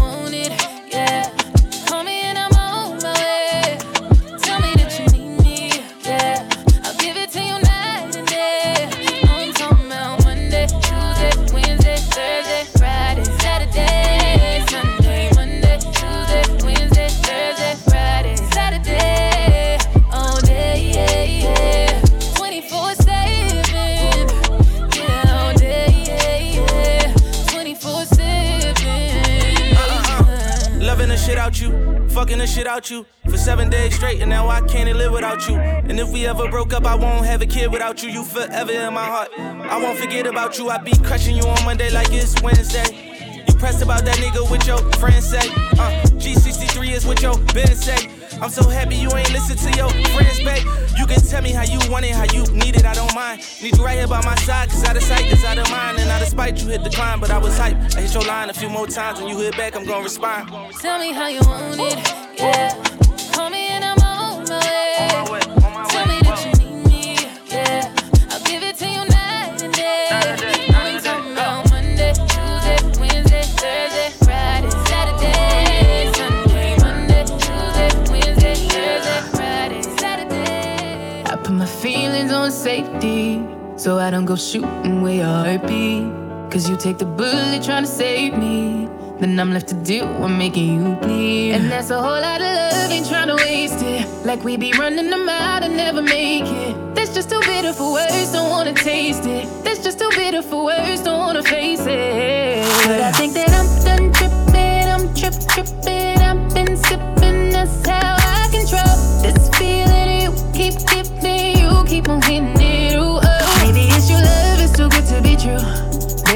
fucking 32.21 32.37
the 32.37 32.47
shit 32.47 32.67
out 32.67 32.91
you 32.91 33.07
for 33.31 33.39
seven 33.39 33.71
days 33.71 33.95
straight, 33.95 34.21
and 34.21 34.29
now 34.29 34.47
I 34.47 34.61
can't 34.61 34.95
live 34.95 35.11
without 35.13 35.49
you. 35.49 35.55
And 35.57 35.99
if 35.99 36.11
we 36.11 36.27
ever 36.27 36.51
broke 36.51 36.75
up, 36.75 36.85
I 36.85 36.95
won't 36.95 37.25
have 37.25 37.41
a 37.41 37.47
kid 37.47 37.73
without 37.73 38.03
you. 38.03 38.11
You 38.11 38.25
forever 38.25 38.73
in 38.73 38.93
my 38.93 39.07
heart. 39.07 39.31
I 39.39 39.81
won't 39.83 39.99
forget 39.99 40.27
about 40.27 40.59
you. 40.59 40.69
I 40.69 40.77
be 40.77 40.93
crushing 41.03 41.35
you 41.35 41.45
on 41.45 41.65
Monday 41.65 41.89
like 41.91 42.09
it's 42.11 42.43
Wednesday. 42.43 42.85
You 43.49 43.55
pressed 43.55 43.83
about 43.83 44.05
that 44.05 44.17
nigga 44.17 44.51
with 44.51 44.67
your 44.67 44.77
friends 45.01 45.31
say. 45.31 45.49
Uh, 45.81 46.05
G63 46.21 46.93
is 46.93 47.07
what 47.07 47.23
your 47.23 47.39
Ben 47.55 47.75
say. 47.75 48.11
I'm 48.43 48.51
so 48.51 48.69
happy 48.69 48.97
you 48.97 49.11
ain't 49.17 49.33
listen 49.33 49.57
to 49.57 49.77
your 49.79 49.89
friends, 49.89 50.41
babe. 50.45 50.67
You 50.99 51.07
can 51.07 51.21
tell 51.21 51.41
me 51.41 51.53
how 51.53 51.65
you 51.65 51.79
want 51.91 52.05
it, 52.05 52.13
how 52.13 52.25
you 52.37 52.45
need 52.53 52.77
it, 52.77 52.85
I 52.85 52.93
don't 52.93 53.15
mind. 53.15 53.41
Need 53.63 53.79
you 53.79 53.85
right 53.85 53.97
here 53.97 54.09
by 54.09 54.23
my 54.27 54.35
side, 54.37 54.69
cause 54.69 54.85
out 54.85 54.97
of 54.97 55.03
sight 55.03 55.25
is 55.33 55.43
out 55.45 55.57
of 55.57 55.71
mind. 55.71 55.99
And 55.99 56.11
out 56.11 56.21
of 56.21 56.29
spite, 56.51 56.63
you 56.65 56.71
hit 56.71 56.85
the 56.85 56.91
climb, 56.91 57.21
but 57.21 57.31
I 57.31 57.39
was 57.39 57.57
hype. 57.57 57.77
I 57.97 58.01
hit 58.01 58.15
your 58.15 58.25
line 58.25 58.51
a 58.51 58.53
few 58.53 58.69
more 58.69 58.87
times, 58.87 59.21
when 59.21 59.29
you 59.29 59.39
hit 59.39 59.57
back, 59.57 59.77
I'm 59.77 59.85
gonna 59.85 60.03
respond. 60.03 60.49
Tell 60.81 60.99
me 60.99 61.13
how 61.13 61.29
you 61.29 61.41
want 61.41 61.79
it, 61.79 61.99
yeah. 62.39 62.75
Call 63.33 63.51
me 63.51 63.69
and 63.69 63.85
I'm 63.85 63.99
on 63.99 64.45
my 64.49 65.31
way. 65.31 65.41
Tell 65.91 66.07
me 66.07 66.21
that 66.23 66.45
you 66.45 66.53
need 66.59 66.87
me, 66.87 67.17
yeah. 67.47 67.95
I'll 68.31 68.43
give 68.45 68.63
it 68.63 68.77
to 68.77 68.87
you 68.89 69.05
night 69.05 69.63
and 69.63 69.73
day. 69.73 70.09
I'm 70.11 71.01
talking 71.01 71.33
about 71.33 71.71
Monday, 71.71 72.13
Tuesday, 72.15 72.79
Wednesday, 73.01 73.43
Thursday, 73.43 74.11
Friday, 74.25 74.71
Saturday, 74.91 76.11
Monday, 76.83 77.25
Tuesday, 77.27 77.91
Wednesday, 78.11 78.55
Thursday, 78.55 79.21
Friday, 79.37 79.83
Saturday. 79.83 81.23
I 81.27 81.37
put 81.37 81.53
my 81.53 81.67
feelings 81.67 82.33
on 82.33 82.51
safety, 82.51 83.45
so 83.77 83.99
I 83.99 84.11
don't 84.11 84.25
go 84.25 84.37
shooting 84.37 85.03
where 85.03 85.15
your 85.15 85.27
heart 85.27 85.67
be. 85.67 86.11
Cause 86.51 86.69
you 86.69 86.77
take 86.77 86.99
the 86.99 87.07
bullet 87.07 87.63
trying 87.63 87.85
to 87.85 87.89
save 87.89 88.37
me. 88.37 88.89
Then 89.21 89.39
I'm 89.39 89.53
left 89.53 89.69
to 89.69 89.75
deal 89.75 90.09
with 90.21 90.33
making 90.33 90.83
you 90.83 90.97
bleed. 90.97 91.53
And 91.53 91.71
that's 91.71 91.91
a 91.91 92.03
whole 92.03 92.21
lot 92.21 92.41
of 92.41 92.47
love, 92.47 92.91
ain't 92.91 93.07
trying 93.09 93.29
to 93.29 93.37
waste 93.37 93.83
it. 93.83 94.05
Like 94.27 94.43
we 94.43 94.57
be 94.57 94.73
running 94.73 95.11
them 95.11 95.29
out 95.29 95.63
and 95.63 95.77
never 95.77 96.03
make 96.03 96.47
it. 96.47 96.95
That's 96.97 97.15
just 97.15 97.31
too 97.31 97.39
bitter 97.47 97.73
for 97.73 97.93
words, 97.93 98.33
don't 98.33 98.51
wanna 98.51 98.75
taste 98.75 99.27
it. 99.27 99.47
That's 99.63 99.81
just 99.85 100.01
too 100.01 100.11
bitter 100.17 100.43
for 100.43 100.65
words, 100.65 101.03
don't 101.03 101.21
wanna 101.21 101.45
face 101.45 101.87
it. 101.87 102.67
But 102.85 103.01
I 103.01 103.13
think 103.13 103.35
that 103.35 103.51
I'm 103.51 103.69
done 103.85 104.13
tripping, 104.13 104.89
I'm 104.95 105.15
trip 105.15 105.35
tripping. 105.55 106.19
I've 106.19 106.53
been 106.53 106.77
sipping, 106.77 107.51
that's 107.51 107.87
how 107.87 108.17
I 108.19 108.49
control 108.51 108.97
this 109.23 109.49
feeling 109.57 110.23
you 110.23 110.31
keep 110.53 110.75
giving. 110.89 111.61
You 111.61 111.85
keep 111.87 112.09
on 112.09 112.21
hitting 112.23 112.60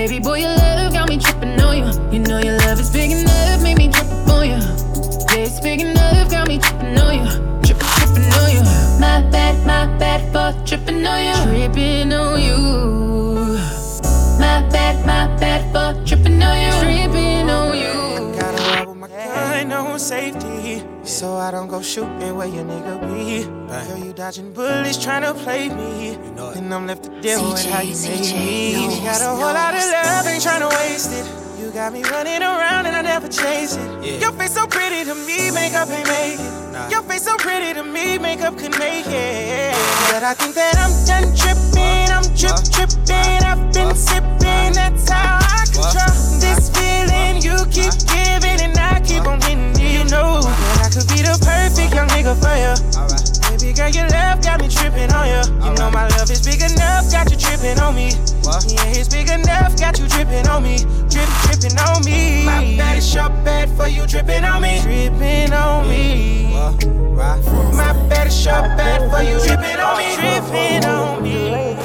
Baby 0.04 0.18
boy, 0.18 0.40
your 0.40 0.54
love 0.54 0.92
got 0.92 1.08
me 1.08 1.16
tripping 1.16 1.58
on 1.62 1.78
you. 1.78 2.12
You 2.12 2.18
know 2.18 2.38
your 2.38 2.58
love 2.58 2.78
is 2.78 2.90
big 2.90 3.10
enough, 3.10 3.62
made 3.62 3.78
me 3.78 3.90
trip 3.90 4.04
up 4.04 4.28
on 4.28 4.44
you. 4.44 4.58
Yeah, 5.32 5.46
it's 5.46 5.60
big 5.60 5.80
enough, 5.80 6.30
got 6.30 6.46
me 6.46 6.58
tripping 6.58 6.98
on 6.98 7.14
you. 7.14 7.30
Tripping, 7.64 7.88
tripping 7.88 8.32
on 8.34 8.50
you. 8.52 8.60
My 9.00 9.22
bad, 9.32 9.66
my 9.66 9.86
bad 9.96 10.20
for 10.30 10.66
tripping 10.66 11.06
on 11.06 11.24
you. 11.24 11.68
Tripping 11.68 12.12
on 12.12 12.38
you. 12.38 13.56
My 14.38 14.60
bad, 14.68 15.06
my 15.06 15.34
bad 15.38 15.72
for 15.72 16.04
tripping 16.04 16.42
on 16.42 16.60
you. 16.60 16.72
Tripping 16.82 17.48
on 17.48 17.74
you. 17.74 18.34
I 18.34 18.38
Gotta 18.38 18.84
roll 18.84 18.94
with 18.94 18.98
my 18.98 19.08
gun 19.08 19.72
on 19.72 19.98
safety. 19.98 20.93
So 21.04 21.36
I 21.36 21.50
don't 21.50 21.68
go 21.68 21.82
shooting 21.82 22.34
where 22.34 22.46
your 22.46 22.64
nigga 22.64 22.98
be. 23.12 23.44
Girl, 23.44 23.98
you 23.98 24.12
dodging 24.14 24.52
bullets 24.52 25.02
trying 25.02 25.22
to 25.22 25.34
play 25.34 25.68
me. 25.68 26.14
And 26.56 26.72
I'm 26.72 26.86
left 26.86 27.04
to 27.04 27.20
deal 27.20 27.42
with 27.50 27.64
how 27.66 27.82
you 27.82 27.94
made 27.94 28.32
me. 28.32 29.00
Got 29.04 29.20
a 29.20 29.26
whole 29.26 29.52
lot 29.52 29.74
of 29.74 29.84
love, 29.84 30.26
ain't 30.26 30.42
trying 30.42 30.60
to 30.60 30.74
waste 30.76 31.12
it. 31.12 31.26
You 31.60 31.70
got 31.72 31.92
me 31.92 32.02
running 32.04 32.42
around 32.42 32.86
and 32.86 32.96
I 32.96 33.02
never 33.02 33.28
chase 33.28 33.76
it. 33.76 34.20
Your 34.20 34.32
face 34.32 34.54
so 34.54 34.66
pretty 34.66 35.04
to 35.04 35.14
me, 35.14 35.50
makeup 35.50 35.88
ain't 35.90 36.08
make 36.08 36.40
it. 36.40 36.90
Your 36.90 37.02
face 37.02 37.24
so 37.24 37.36
pretty 37.36 37.74
to 37.74 37.84
me, 37.84 38.18
makeup 38.18 38.56
can 38.56 38.70
make 38.72 39.06
it. 39.06 39.74
But 40.10 40.22
I 40.24 40.32
think 40.32 40.54
that 40.54 40.76
I'm 40.80 40.92
done 41.04 41.36
tripping, 41.36 42.08
I'm 42.10 42.24
trip 42.34 42.56
tripping. 42.72 43.44
I've 43.44 43.72
been 43.74 43.94
sipping, 43.94 44.72
that's 44.72 45.10
how 45.10 45.38
I 45.40 45.64
control 45.68 46.40
this 46.40 46.70
feeling. 46.72 47.42
You 47.44 47.56
keep 47.70 47.92
giving 48.08 48.58
and 48.64 48.76
I 48.78 49.00
keep 49.04 49.26
on 49.26 49.38
getting 49.40 49.73
it. 50.04 50.10
You 50.10 50.10
know 50.10 50.40
that 50.40 50.84
I 50.84 50.88
could 50.92 51.08
be 51.08 51.22
the 51.22 51.36
perfect 51.40 51.94
young 51.94 52.08
nigga 52.08 52.36
for 52.36 52.56
you. 52.56 52.74
Baby 53.48 53.72
girl, 53.72 53.88
your 53.88 54.08
love 54.08 54.42
got 54.42 54.60
me 54.60 54.68
tripping 54.68 55.12
on 55.12 55.26
you. 55.28 55.42
You 55.64 55.74
know 55.76 55.90
my 55.90 56.08
love 56.08 56.30
is 56.30 56.44
big 56.44 56.60
enough, 56.60 57.10
got 57.10 57.30
you 57.30 57.36
tripping 57.36 57.78
on 57.80 57.94
me. 57.94 58.12
Yeah, 58.68 58.98
it's 58.98 59.08
big 59.08 59.30
enough, 59.30 59.78
got 59.78 59.98
you 59.98 60.08
tripping 60.08 60.46
on 60.48 60.62
me. 60.62 60.78
Drip, 61.08 61.28
tripping 61.48 61.78
on 61.80 62.04
me. 62.04 62.44
My 62.44 62.76
bad 62.76 62.98
is 62.98 63.14
your 63.14 63.28
bad 63.44 63.70
for 63.76 63.88
you 63.88 64.06
tripping 64.06 64.44
on 64.44 64.62
me. 64.62 64.80
Tripping 64.82 65.52
on 65.52 65.88
me. 65.88 66.52
My 66.52 67.92
bad 68.08 68.26
is 68.26 68.44
your 68.44 68.60
bad 68.76 69.08
for 69.10 69.22
you 69.22 69.38
tripping 69.40 69.80
on 69.80 69.96
me. 69.98 70.14
Tripping 70.16 70.84
on 70.84 71.22
me. 71.22 71.76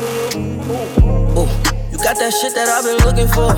Oh, 1.35 1.47
you 1.91 1.97
got 1.97 2.17
that 2.17 2.33
shit 2.33 2.53
that 2.55 2.67
I've 2.67 2.83
been 2.83 2.99
looking 3.05 3.27
for. 3.31 3.53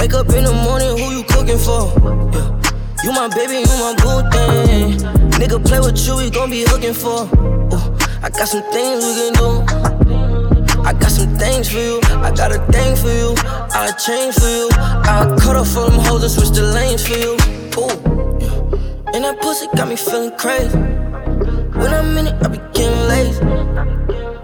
Wake 0.00 0.14
up 0.14 0.28
in 0.34 0.44
the 0.44 0.52
morning, 0.52 0.98
who 0.98 1.16
you 1.16 1.24
cooking 1.24 1.58
for? 1.58 1.90
Yeah. 2.32 2.71
You 3.02 3.10
my 3.10 3.26
baby, 3.26 3.58
you 3.58 3.76
my 3.82 3.94
good 4.00 4.30
thing. 4.32 4.92
Nigga 5.40 5.64
play 5.66 5.80
with 5.80 5.98
you, 6.06 6.16
we 6.16 6.30
gon' 6.30 6.50
be 6.50 6.64
hooking 6.64 6.94
for. 6.94 7.28
Oh, 7.72 7.98
I 8.22 8.30
got 8.30 8.46
some 8.46 8.62
things 8.70 9.04
we 9.04 9.12
can 9.18 9.32
do. 9.32 10.82
I 10.84 10.92
got 10.92 11.10
some 11.10 11.36
things 11.36 11.68
for 11.68 11.78
you, 11.78 12.00
I 12.22 12.30
got 12.30 12.52
a 12.52 12.60
thing 12.70 12.94
for 12.94 13.10
you. 13.10 13.34
I 13.74 13.90
change 13.92 14.36
for 14.36 14.46
you. 14.46 14.68
I 14.72 15.34
cut 15.40 15.56
off 15.56 15.76
all 15.76 15.90
them 15.90 15.98
hoes 15.98 16.22
and 16.22 16.30
switch 16.30 16.50
the 16.50 16.62
lanes 16.62 17.04
for 17.04 17.14
you. 17.14 17.34
Ooh, 17.74 17.90
yeah. 18.38 19.14
And 19.14 19.24
that 19.24 19.40
pussy 19.40 19.66
got 19.74 19.88
me 19.88 19.96
feeling 19.96 20.30
crazy. 20.38 20.78
When 20.78 21.92
I'm 21.92 22.16
in 22.18 22.28
it, 22.28 22.34
I 22.44 22.48
be 22.48 22.58
getting 22.72 23.08
lazy. 23.08 23.40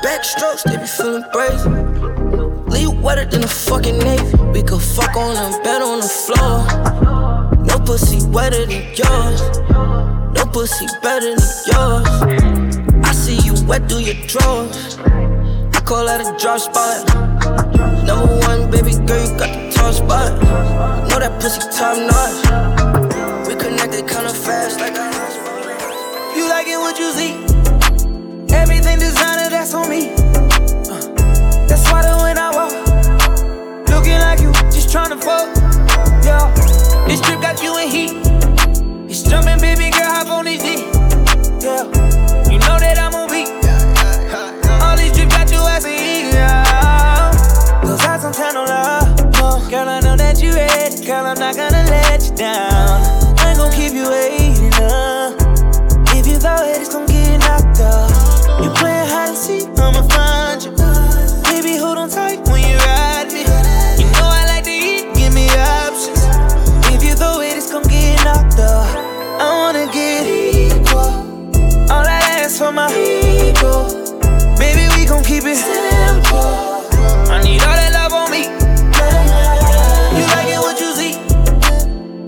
Backstrokes, 0.03 0.65
they 0.65 0.77
be 0.79 0.87
feeling 0.87 1.23
brazy. 1.33 2.69
Leave 2.71 3.01
wetter 3.01 3.25
than 3.25 3.45
a 3.45 3.49
fucking 3.49 3.99
navy. 3.99 4.37
We 4.53 4.63
could 4.63 4.83
fuck 4.83 5.15
on 5.17 5.35
them, 5.35 5.63
bed 5.63 5.81
on 5.81 6.01
the 6.01 6.09
floor. 6.09 6.58
Pussy 7.89 8.21
wetter 8.29 8.67
than 8.67 8.85
yours. 8.95 9.41
No 10.37 10.45
pussy 10.53 10.85
better 11.03 11.35
than 11.35 11.49
yours. 11.65 12.07
I 13.03 13.13
see 13.13 13.39
you 13.41 13.55
wet 13.67 13.89
through 13.89 14.01
your 14.01 14.15
drawers. 14.27 14.99
I 14.99 15.81
call 15.87 16.05
that 16.05 16.21
a 16.21 16.37
drop 16.37 16.61
spot. 16.61 17.09
Number 18.05 18.27
one, 18.47 18.71
baby 18.71 18.93
girl, 19.09 19.25
you 19.25 19.39
got 19.39 19.49
the 19.49 19.73
top 19.73 19.95
spot. 19.95 20.37
Know 21.09 21.19
that 21.19 21.41
pussy 21.41 21.61
top 21.73 21.97
notch. 21.97 23.49
We 23.49 23.55
connected 23.57 24.07
kinda 24.07 24.35
fast, 24.35 24.79
like 24.81 24.99
a 24.99 25.09
You 26.37 26.47
like 26.47 26.67
it 26.69 26.77
what 26.77 26.99
you 26.99 27.11
see? 27.13 27.33
Everything 28.55 28.99
designer, 28.99 29.49
that's 29.49 29.73
on 29.73 29.89
me. 29.89 30.13
Uh, 30.93 31.01
that's 31.67 31.91
why 31.91 32.05
when 32.21 32.37
I 32.37 32.51
walk, 32.53 33.89
looking 33.89 34.21
like 34.21 34.41
you, 34.41 34.53
just 34.69 34.91
tryna 34.91 35.19
fuck. 35.19 35.49
Yeah, 36.23 36.53
this 37.09 37.21
trip 37.23 37.41
got 37.41 37.63
you 37.63 37.77
in 37.79 37.89
heat. 37.89 38.13
It's 39.09 39.23
jumping, 39.23 39.59
baby 39.61 39.91
girl, 39.91 40.13
hop 40.13 40.29
on 40.29 40.45
this 40.45 40.63
D. 40.63 40.85
Yeah, 41.65 41.89
you 42.53 42.59
know 42.61 42.77
that 42.79 42.99
I'm 43.01 43.15
on 43.15 43.29
beat. 43.33 43.49
All 44.85 44.97
these 44.97 45.17
trips 45.17 45.35
got 45.35 45.51
you 45.51 45.59
as 45.67 45.85
a. 45.85 45.89
Yeah, 45.89 47.33
those 47.83 48.01
eyes 48.05 48.23
don't 48.23 48.35
tell 48.35 48.53
no 48.53 48.65
love. 48.65 49.09
No. 49.41 49.69
Girl, 49.71 49.89
I 49.89 50.01
know 50.01 50.17
that 50.17 50.43
you 50.43 50.53
ready. 50.53 51.05
Girl, 51.07 51.25
I'm 51.25 51.39
not 51.39 51.57
gonna 51.57 51.85
let 51.89 52.23
you 52.23 52.37
down. 52.37 53.01
I 53.39 53.51
ain't 53.51 53.59
gon' 53.59 53.73
keep 53.73 53.93
you 53.93 54.09
waiting 54.09 54.75
up. 54.85 55.33
If 56.15 56.27
you 56.27 56.37
thought 56.37 56.69
it's 56.69 56.93
gon' 56.93 57.07
get 57.07 57.39
knocked 57.41 57.81
off, 57.81 58.63
you 58.63 58.71
playing 58.71 59.09
hide 59.09 59.29
and 59.31 59.37
seek, 59.37 59.69
I'ma 59.79 60.03
find 60.09 60.63
you. 60.63 60.73
Baby, 61.49 61.79
hold 61.79 61.99
on 61.99 62.11
tight 62.11 62.48
for 72.59 72.73
my 72.73 72.91
ego. 72.91 73.87
Baby, 74.59 74.91
we 74.97 75.07
gon' 75.07 75.23
keep 75.23 75.45
it 75.45 75.55
simple. 75.55 76.83
I 77.31 77.41
need 77.45 77.63
all 77.63 77.79
that 77.79 77.93
love 77.95 78.13
on 78.13 78.31
me. 78.35 78.51
You 80.19 80.27
like 80.35 80.51
it 80.51 80.59
what 80.59 80.81
you 80.81 80.91
see. 80.91 81.15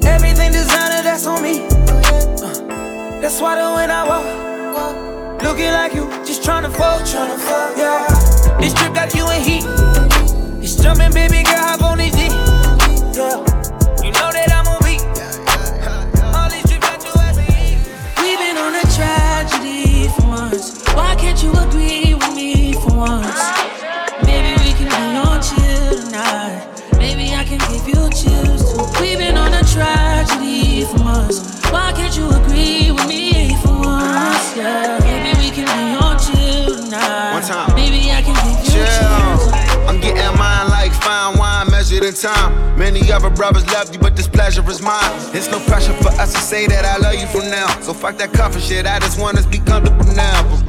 Everything 0.06 0.52
designer, 0.52 1.02
that's 1.02 1.26
on 1.26 1.42
me. 1.42 1.66
Uh, 1.66 3.20
that's 3.20 3.40
why 3.40 3.56
the 3.58 3.74
when 3.74 3.90
I 3.90 4.06
walk, 4.06 5.42
looking 5.42 5.72
like 5.72 5.94
you, 5.94 6.06
just 6.24 6.42
tryna 6.42 6.70
fuck, 6.70 7.02
tryna 7.02 7.36
fuck, 7.36 7.76
yeah. 7.76 8.06
This 8.60 8.72
trip 8.74 8.94
got 8.94 9.12
you 9.12 9.28
in 9.30 9.42
heat. 9.42 9.64
It's 10.62 10.76
jumping, 10.76 11.12
baby 11.12 11.42
girl, 11.42 11.58
hop 11.58 11.82
on 11.82 11.98
this 11.98 12.14
D. 12.14 12.28
Yeah, 13.18 13.42
for 30.90 31.04
months. 31.04 31.38
Why 31.70 31.92
can't 31.92 32.16
you 32.16 32.28
agree 32.30 32.90
with 32.90 33.06
me 33.06 33.56
for 33.62 33.72
once? 33.78 34.56
Yeah, 34.56 34.98
maybe 35.00 35.38
we 35.38 35.50
can 35.50 35.66
be 35.66 35.96
on 36.04 36.18
chill 36.18 36.76
tonight. 36.76 37.32
One 37.32 37.42
time. 37.42 37.74
Maybe 37.74 38.10
I 38.10 38.22
can 38.22 38.34
give 38.34 38.64
you. 38.64 38.84
Chill. 38.84 39.60
I'm 39.88 40.00
getting 40.00 40.38
mine 40.38 40.68
like 40.70 40.92
fine 40.92 41.38
wine 41.38 41.70
measured 41.70 42.04
in 42.04 42.14
time. 42.14 42.78
Many 42.78 43.10
other 43.12 43.30
brothers 43.30 43.66
love 43.72 43.92
you, 43.92 43.98
but 43.98 44.16
this 44.16 44.28
pleasure 44.28 44.68
is 44.70 44.82
mine. 44.82 45.10
It's 45.34 45.50
no 45.50 45.58
pressure 45.60 45.92
for 45.94 46.10
us 46.20 46.32
to 46.32 46.40
say 46.40 46.66
that 46.66 46.84
I 46.84 46.96
love 46.98 47.14
you 47.14 47.26
from 47.26 47.50
now. 47.50 47.68
So 47.80 47.94
fuck 47.94 48.16
that 48.18 48.32
comfort 48.32 48.62
shit. 48.62 48.86
I 48.86 48.98
just 48.98 49.18
want 49.20 49.38
us 49.38 49.44
to 49.44 49.50
be 49.50 49.58
comfortable 49.58 50.06
now. 50.14 50.59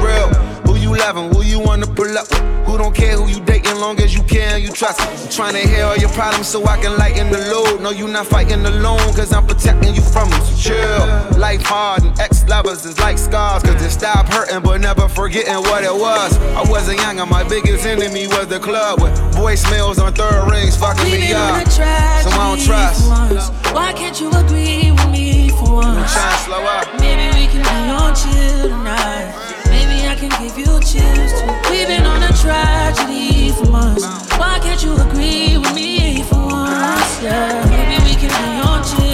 For 0.91 0.97
real, 0.97 1.13
who 1.13 1.15
you 1.15 1.23
loving? 1.23 1.33
Who 1.33 1.43
you 1.43 1.59
wanna 1.59 1.87
pull 1.87 2.17
up 2.17 2.29
with? 2.29 2.67
Who 2.67 2.77
don't 2.77 2.95
care 2.95 3.17
who 3.17 3.27
you 3.27 3.39
dating, 3.45 3.75
long 3.79 3.99
as 4.01 4.13
you 4.13 4.23
care 4.23 4.55
and 4.55 4.63
you 4.63 4.71
trust 4.71 4.99
me. 4.99 5.07
I'm 5.07 5.29
trying 5.29 5.53
to 5.53 5.67
hear 5.67 5.85
all 5.85 5.97
your 5.97 6.09
problems 6.09 6.47
so 6.47 6.65
I 6.65 6.77
can 6.77 6.97
lighten 6.97 7.31
the 7.31 7.39
load. 7.51 7.81
No, 7.81 7.91
you 7.91 8.07
not 8.07 8.27
fighting 8.27 8.65
alone, 8.65 8.99
cause 9.15 9.33
I'm 9.33 9.47
protecting 9.47 9.95
you 9.95 10.01
from 10.01 10.29
them. 10.29 10.41
So 10.41 10.73
chill. 10.73 11.39
Life 11.39 11.63
hard 11.63 12.03
and 12.03 12.19
ex 12.19 12.47
lovers 12.47 12.85
is 12.85 12.99
like 12.99 13.17
scars, 13.17 13.63
cause 13.63 13.81
it 13.81 13.89
stop 13.89 14.27
hurting, 14.27 14.61
but 14.61 14.79
never 14.79 15.07
forgetting 15.07 15.55
what 15.55 15.83
it 15.83 15.93
was. 15.93 16.37
I 16.55 16.63
wasn't 16.69 16.99
young, 16.99 17.19
and 17.19 17.29
my 17.29 17.43
biggest 17.47 17.85
enemy 17.85 18.27
was 18.27 18.47
the 18.47 18.59
club 18.59 19.01
with 19.01 19.13
voicemails 19.33 19.97
on 20.03 20.13
third 20.13 20.49
rings 20.51 20.75
fucking 20.77 21.05
We've 21.05 21.19
me 21.19 21.33
up. 21.33 21.67
So 21.67 21.83
I 21.83 22.55
don't 22.55 22.61
trust. 22.61 23.07
once. 23.07 23.49
Why 23.73 23.93
can't 23.93 24.19
you 24.19 24.29
agree 24.31 24.91
with 24.91 25.09
me 25.09 25.49
for 25.49 25.73
once? 25.75 26.13
Trying 26.13 26.37
slow 26.45 26.63
up. 26.63 26.87
Maybe 26.99 27.27
we 27.39 27.47
can 27.47 27.63
be 27.63 27.91
on 27.91 28.13
chill 28.15 28.69
tonight. 28.69 29.61
I 30.12 30.16
can 30.16 30.30
give 30.43 30.57
you 30.57 30.66
chills 30.82 31.32
too. 31.39 31.72
We've 31.72 31.88
been 31.88 32.05
on 32.05 32.22
a 32.22 32.34
tragedy 32.34 33.53
for 33.53 33.68
months. 33.68 34.03
Why 34.38 34.59
can't 34.59 34.84
you 34.84 34.93
agree 34.97 35.57
with 35.57 35.74
me 35.74 36.24
for 36.24 36.36
once? 36.36 37.24
Yeah, 37.24 37.64
maybe 37.70 38.03
we 38.03 38.16
can 38.20 38.28
be 38.28 38.59
on 38.59 38.84
chill 38.84 39.11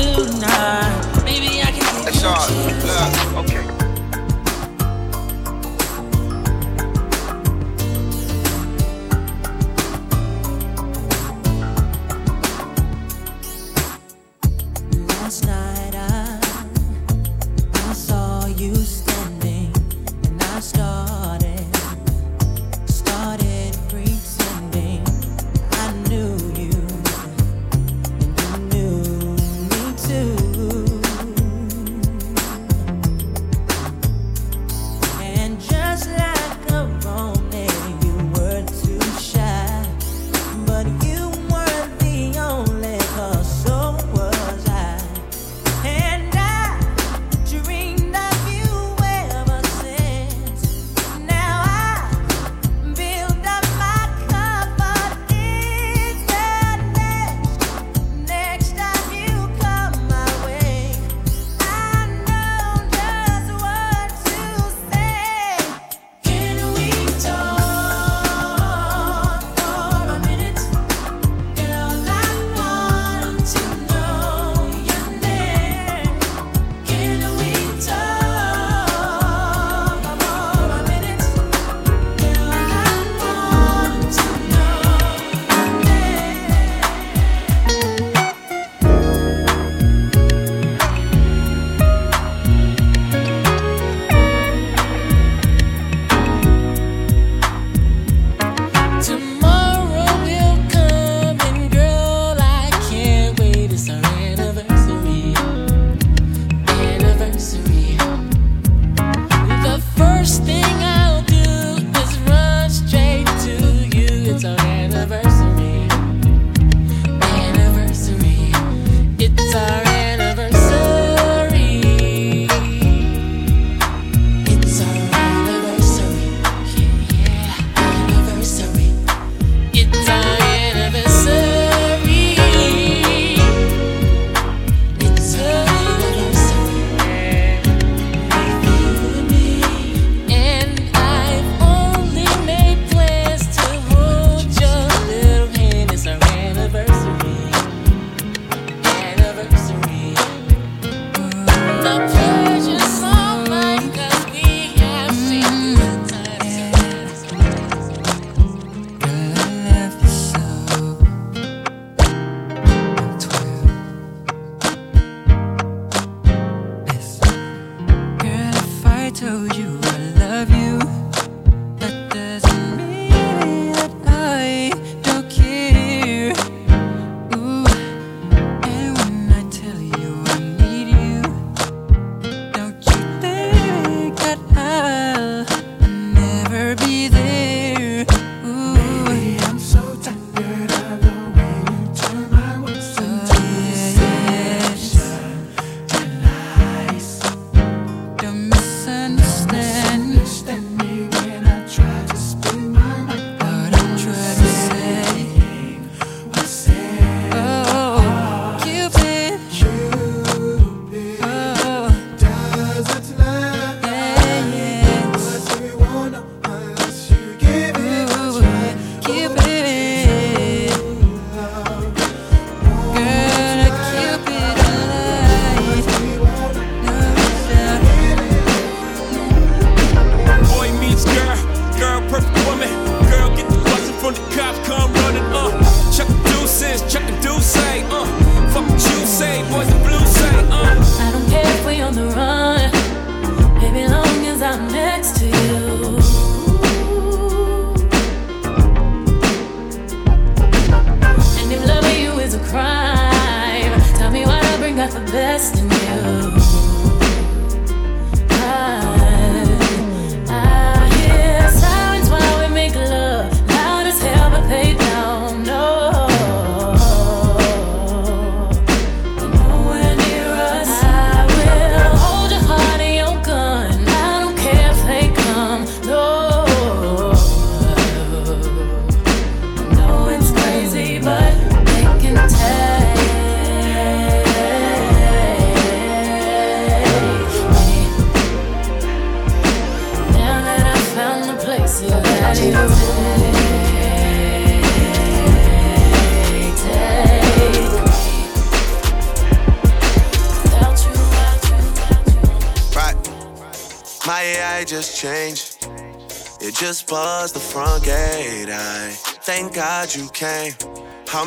told 169.20 169.55
you. 169.57 169.76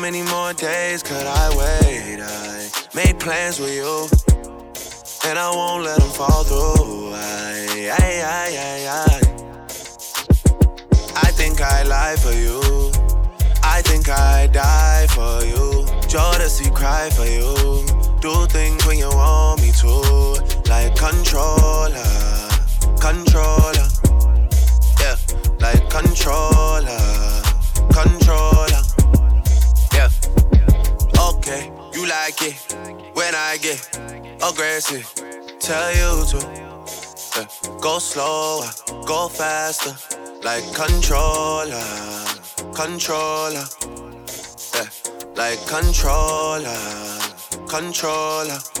How 0.01 0.09
many 0.09 0.23
more 0.23 0.51
days 0.53 1.03
could 1.03 1.27
I 1.27 1.55
wait? 1.55 2.19
I 2.23 2.71
made 2.95 3.19
plans 3.19 3.59
with 3.59 3.75
you, 3.75 4.30
Tell 35.71 35.95
you 35.95 36.25
to 36.25 37.47
go 37.79 37.97
slower, 37.97 38.69
go 39.07 39.29
faster, 39.29 39.95
like 40.43 40.65
controller, 40.75 41.81
controller. 42.75 43.63
Like 45.37 45.65
controller, 45.67 46.77
controller. 47.69 48.80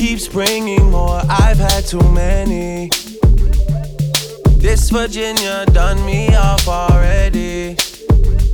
keeps 0.00 0.26
bringing 0.26 0.90
more? 0.90 1.20
I've 1.28 1.58
had 1.58 1.84
too 1.84 2.00
many. 2.12 2.88
This 4.56 4.88
Virginia 4.88 5.66
done 5.66 6.02
me 6.06 6.34
off 6.34 6.66
already. 6.66 7.76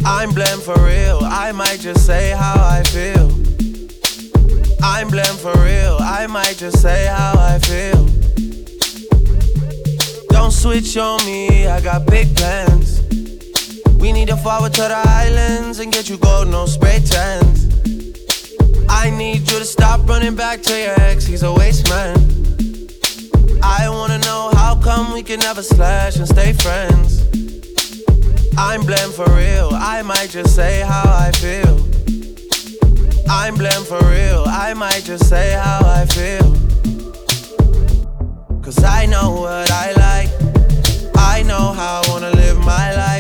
I'm 0.05 0.35
blamed 0.35 0.63
for 0.63 0.77
real. 0.85 1.21
I 1.23 1.53
might 1.53 1.79
just 1.79 2.05
say 2.05 2.31
how 2.31 2.57
I 2.57 2.83
feel. 2.83 3.31
I'm 4.83 5.09
blamed 5.09 5.39
for 5.39 5.55
real. 5.63 5.99
I 6.01 6.27
might 6.27 6.57
just 6.57 6.83
say 6.83 7.07
how 7.07 7.35
I 7.39 7.61
feel. 7.61 8.07
Don't 10.31 10.51
switch 10.51 10.97
on 10.97 11.25
me. 11.27 11.69
I 11.69 11.81
got 11.81 12.07
big 12.07 12.35
plans. 12.35 13.03
We 14.01 14.11
need 14.11 14.29
to 14.29 14.37
forward 14.37 14.75
to 14.75 14.83
the 14.83 15.03
islands 15.07 15.79
and 15.79 15.93
get 15.93 16.09
you 16.11 16.19
gold, 16.19 16.49
no 16.49 16.67
spray 16.67 16.99
tans. 16.99 17.67
I 19.07 19.11
need 19.11 19.49
you 19.49 19.61
to 19.61 19.65
stop 19.65 20.09
running 20.09 20.35
back 20.35 20.63
to 20.63 20.77
your 20.77 21.01
ex, 21.01 21.25
he's 21.25 21.45
a 21.45 21.53
waste 21.53 21.89
man. 21.89 22.17
I 23.63 23.89
wanna 23.89 24.19
know 24.19 24.51
how 24.55 24.75
come 24.83 25.13
we 25.13 25.23
can 25.23 25.39
never 25.39 25.63
slash 25.63 26.17
and 26.17 26.27
stay 26.27 26.53
friends. 26.53 27.23
I'm 28.59 28.85
blamed 28.85 29.15
for 29.15 29.31
real, 29.31 29.71
I 29.73 30.03
might 30.03 30.31
just 30.31 30.57
say 30.57 30.81
how 30.81 31.05
I 31.07 31.31
feel. 31.31 31.77
I'm 33.31 33.55
blamed 33.55 33.87
for 33.87 34.05
real, 34.11 34.43
I 34.49 34.75
might 34.75 35.05
just 35.05 35.29
say 35.29 35.53
how 35.53 35.83
I 35.85 36.05
feel. 36.07 36.51
Cause 38.61 38.83
I 38.83 39.07
know 39.07 39.31
what 39.43 39.71
I 39.71 39.93
like, 39.93 40.31
I 41.17 41.45
know 41.45 41.73
how 41.73 42.03
I 42.03 42.09
wanna 42.11 42.33
live 42.33 42.59
my 42.59 42.93
life. 42.97 43.16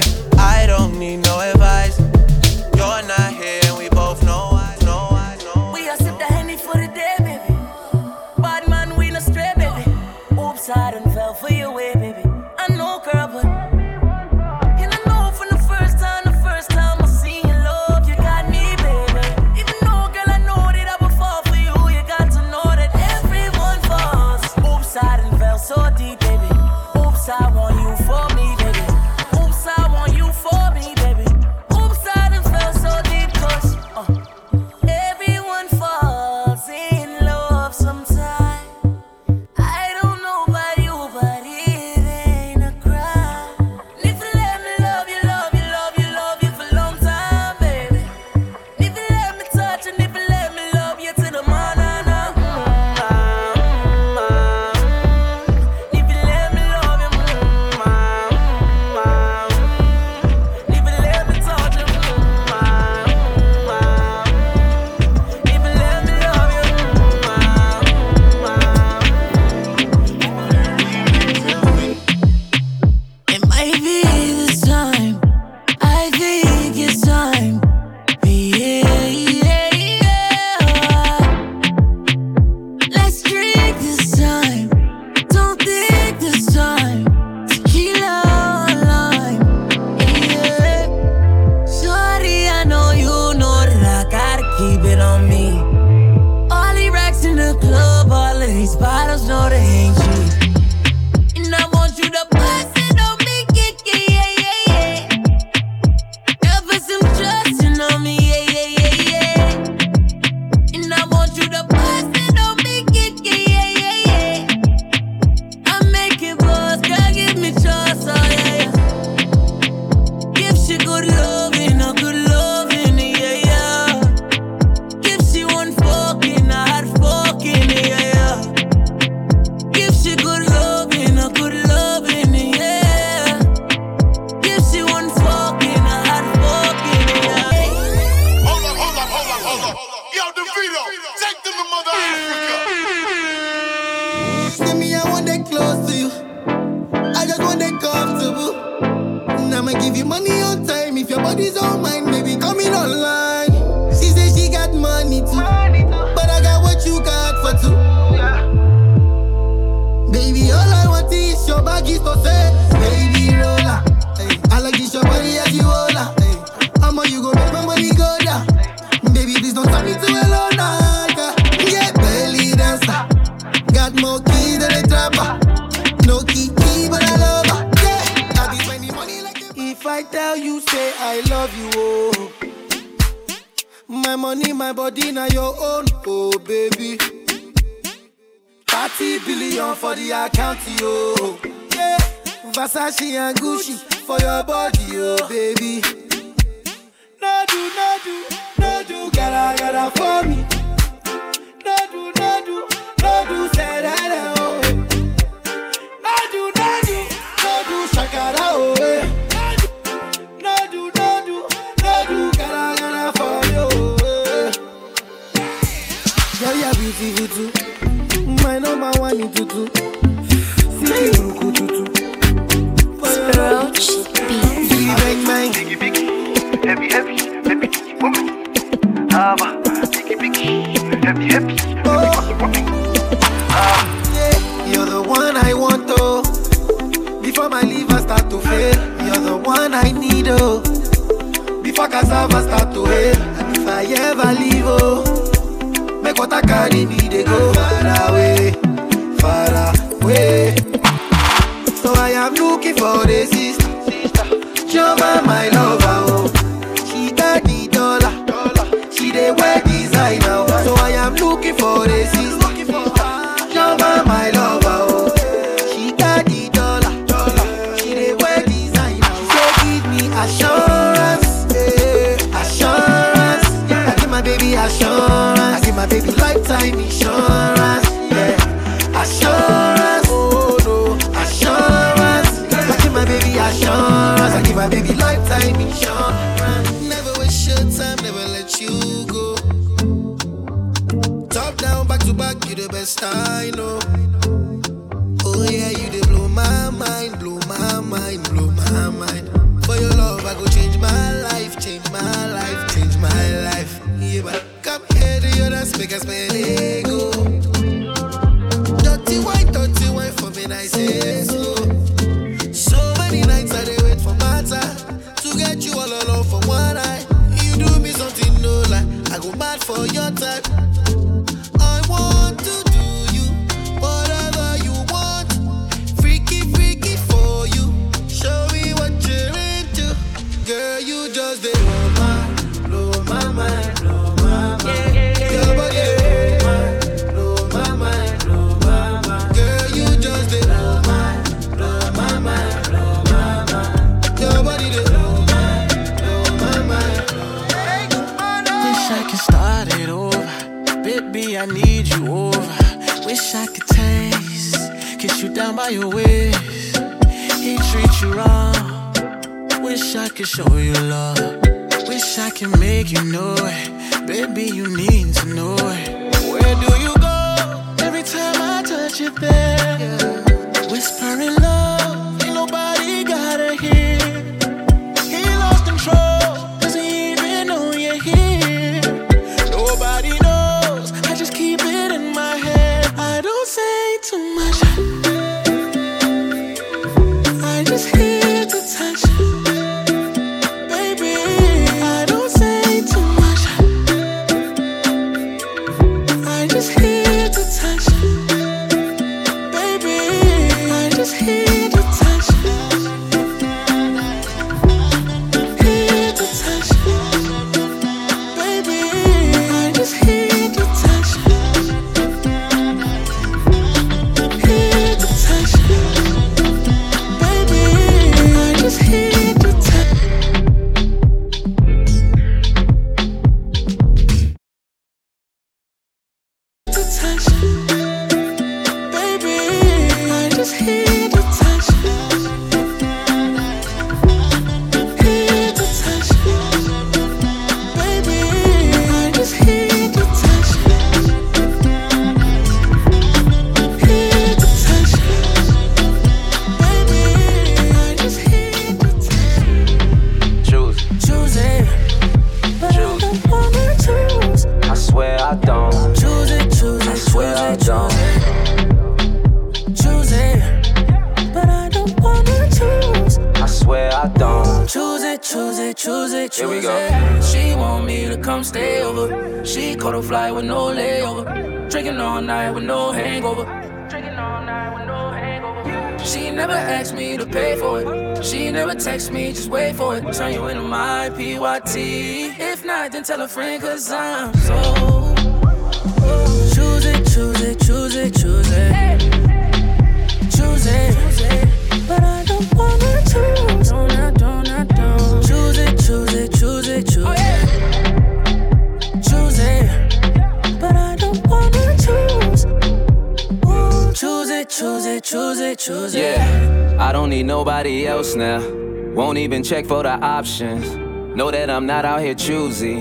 Check 509.46 509.64
for 509.64 509.84
the 509.84 509.92
options. 509.92 510.74
Know 511.16 511.30
that 511.30 511.50
I'm 511.50 511.66
not 511.66 511.84
out 511.84 512.00
here 512.00 512.16
choosy. 512.16 512.80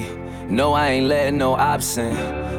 No, 0.50 0.74
I 0.74 0.90
ain't 0.90 1.08
letting 1.08 1.38
no 1.38 1.54
option. 1.54 2.16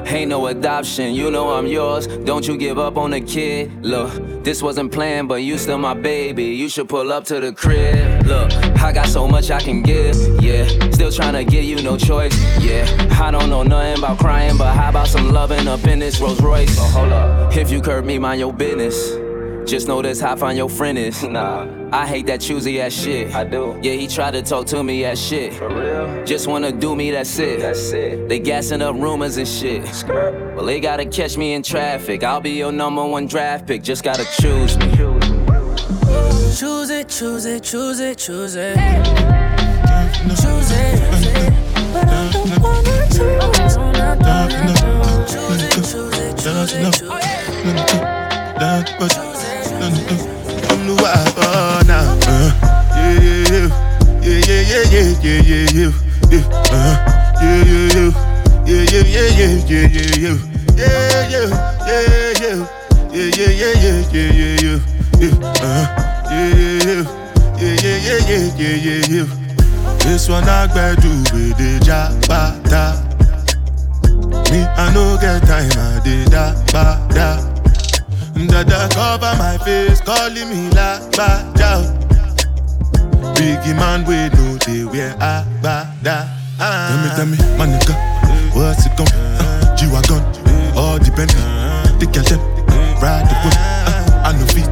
Ain't 0.06 0.30
no 0.30 0.46
adoption, 0.46 1.14
you 1.14 1.32
know 1.32 1.50
I'm 1.50 1.66
yours. 1.66 2.06
Don't 2.06 2.46
you 2.46 2.56
give 2.56 2.78
up 2.78 2.96
on 2.96 3.10
the 3.10 3.20
kid. 3.20 3.84
Look, 3.84 4.44
this 4.44 4.62
wasn't 4.62 4.92
planned, 4.92 5.28
but 5.28 5.42
you 5.42 5.58
still 5.58 5.78
my 5.78 5.94
baby. 5.94 6.44
You 6.44 6.68
should 6.68 6.88
pull 6.88 7.12
up 7.12 7.24
to 7.24 7.40
the 7.40 7.52
crib. 7.52 8.24
Look, 8.26 8.52
I 8.80 8.92
got 8.92 9.08
so 9.08 9.26
much 9.26 9.50
I 9.50 9.60
can 9.60 9.82
give. 9.82 10.14
Yeah, 10.40 10.68
still 10.92 11.10
trying 11.10 11.32
to 11.32 11.44
give 11.44 11.64
you 11.64 11.82
no 11.82 11.96
choice. 11.96 12.38
Yeah, 12.60 12.86
I 13.20 13.32
don't 13.32 13.50
know 13.50 13.64
nothing 13.64 13.98
about 13.98 14.18
crying, 14.18 14.56
but 14.56 14.72
how 14.76 14.90
about 14.90 15.08
some 15.08 15.32
loving 15.32 15.66
up 15.66 15.84
in 15.84 15.98
this 15.98 16.20
Rolls 16.20 16.40
Royce? 16.40 16.76
Oh, 16.78 16.88
hold 16.90 17.12
up. 17.12 17.56
If 17.56 17.72
you 17.72 17.82
curb 17.82 18.04
me, 18.04 18.20
mind 18.20 18.38
your 18.38 18.52
business. 18.52 19.15
Just 19.66 19.88
know 19.88 20.00
this 20.00 20.20
how 20.20 20.36
fine 20.36 20.56
your 20.56 20.68
friend 20.68 20.96
is. 20.96 21.24
Nah, 21.36 21.66
I 21.92 22.06
hate 22.06 22.26
that 22.28 22.40
choosy 22.40 22.80
ass 22.80 22.92
shit. 22.92 23.34
I 23.34 23.42
do. 23.44 23.78
Yeah, 23.82 23.94
he 23.94 24.06
tried 24.06 24.30
to 24.30 24.42
talk 24.42 24.64
to 24.66 24.82
me 24.82 25.04
as 25.04 25.20
shit. 25.20 25.54
For 25.54 25.68
real? 25.68 26.24
Just 26.24 26.46
wanna 26.46 26.70
do 26.70 26.94
me, 26.94 27.10
that's 27.10 27.36
it. 27.38 27.58
That's 27.58 27.90
it. 27.90 28.28
They 28.28 28.38
gassing 28.38 28.80
up 28.80 28.94
rumors 28.94 29.36
and 29.36 29.46
shit. 29.48 29.82
Well, 30.08 30.64
they 30.64 30.78
gotta 30.80 31.04
catch 31.04 31.36
me 31.36 31.54
in 31.54 31.62
traffic. 31.64 32.22
I'll 32.22 32.40
be 32.40 32.52
your 32.52 32.70
number 32.70 33.04
one 33.04 33.26
draft 33.26 33.66
pick. 33.66 33.82
Just 33.82 34.04
gotta 34.04 34.24
choose 34.40 34.78
me. 34.78 34.86
Choose 36.56 36.90
it, 36.90 37.08
choose 37.08 37.44
it, 37.44 37.62
choose 37.64 37.98
it, 38.00 38.18
choose 38.18 38.54
it. 38.54 38.76
Choose 40.36 40.70
it. 40.70 41.52
But 41.92 42.08
I 42.08 42.30
don't 42.32 42.62
wanna 42.62 43.06
choose. 43.08 43.74
Don't, 43.74 43.96
I 43.96 44.14
don't, 44.14 44.24
I 44.26 44.74
don't. 44.80 45.28
Choose 45.28 45.62
it, 45.62 45.72
choose 45.72 46.18
it, 46.18 46.36
choose 46.38 46.72
it, 46.72 46.86
oh, 46.86 46.92
choose 46.92 48.02
it. 48.02 48.15
That 51.06 51.30
oh, 51.38 51.78
now. 51.86 52.18
Uh, 52.26 52.50
yeah, 52.98 53.14
yeah, 53.22 53.70
yeah, 54.26 54.42
yeah, 54.42 54.66
yeah, 54.66 54.90
yeah, 54.90 55.14
yeah, 55.14 55.70
yeah, 55.70 55.94
yeah, 56.34 56.42
uh, 56.74 56.98
yeah, 57.38 57.62
yeah, 57.62 58.10
yeah, 58.66 58.82
yeah, 58.82 59.06
yeah, 59.06 59.54
yeah, 59.54 59.86
yeah, 59.86 60.02
yeah, 60.02 60.34
yeah, 60.74 60.90
yeah, 61.06 61.46
yeah, 61.46 61.62
yeah, 61.86 62.42
yeah, 62.42 63.30
yeah, 63.30 63.46
yeah, 63.46 63.70
yeah, 63.70 64.02
yeah, 64.10 64.58
yeah, 64.58 64.82
yeah, 65.22 65.38
uh, 65.62 65.86
yeah, 66.26 66.50
yeah, 66.58 67.06
yeah, 67.54 67.86
yeah, 67.86 68.18
yeah, 68.26 68.50
yeah, 68.58 68.74
yeah, 68.74 69.06
yeah. 69.06 69.28
This 70.02 70.26
one 70.28 70.42
I 70.42 70.66
gotta 70.66 71.00
do 71.00 71.22
with 71.30 71.54
the 71.54 71.78
jabata. 71.86 72.82
Uh, 72.82 74.42
me, 74.50 74.58
I 74.58 74.90
no 74.92 75.16
get 75.20 75.46
time, 75.46 75.70
I 75.70 76.02
did 76.02 76.26
that, 76.34 76.66
ba, 76.72 76.98
da. 77.14 77.38
Uh, 77.38 77.55
Dada 78.36 78.86
cover 78.92 79.34
my 79.38 79.56
face, 79.64 80.00
calling 80.02 80.48
me 80.50 80.68
la 80.76 81.00
ba 81.16 81.50
down. 81.56 81.84
Biggie 83.34 83.74
man, 83.74 84.04
we 84.04 84.28
know 84.36 84.58
they 84.58 84.84
wear 84.84 85.16
a 85.16 85.42
ba 85.62 85.88
da. 86.02 86.28
Tell 86.58 86.98
me, 87.00 87.08
tell 87.16 87.26
me, 87.26 87.36
my 87.56 87.66
nigga, 87.66 87.94
what's 88.54 88.84
it 88.84 88.94
gon' 88.96 89.08
uh, 89.08 89.76
G-Wagon, 89.76 90.22
all 90.76 90.98
the 90.98 91.04
depend. 91.06 91.30
The 91.98 92.06
them, 92.06 92.40
ride 93.00 93.24
the 93.24 93.34
whip. 93.40 93.56
Uh, 93.56 94.28
I 94.28 94.32
no 94.32 94.46
fit, 94.52 94.68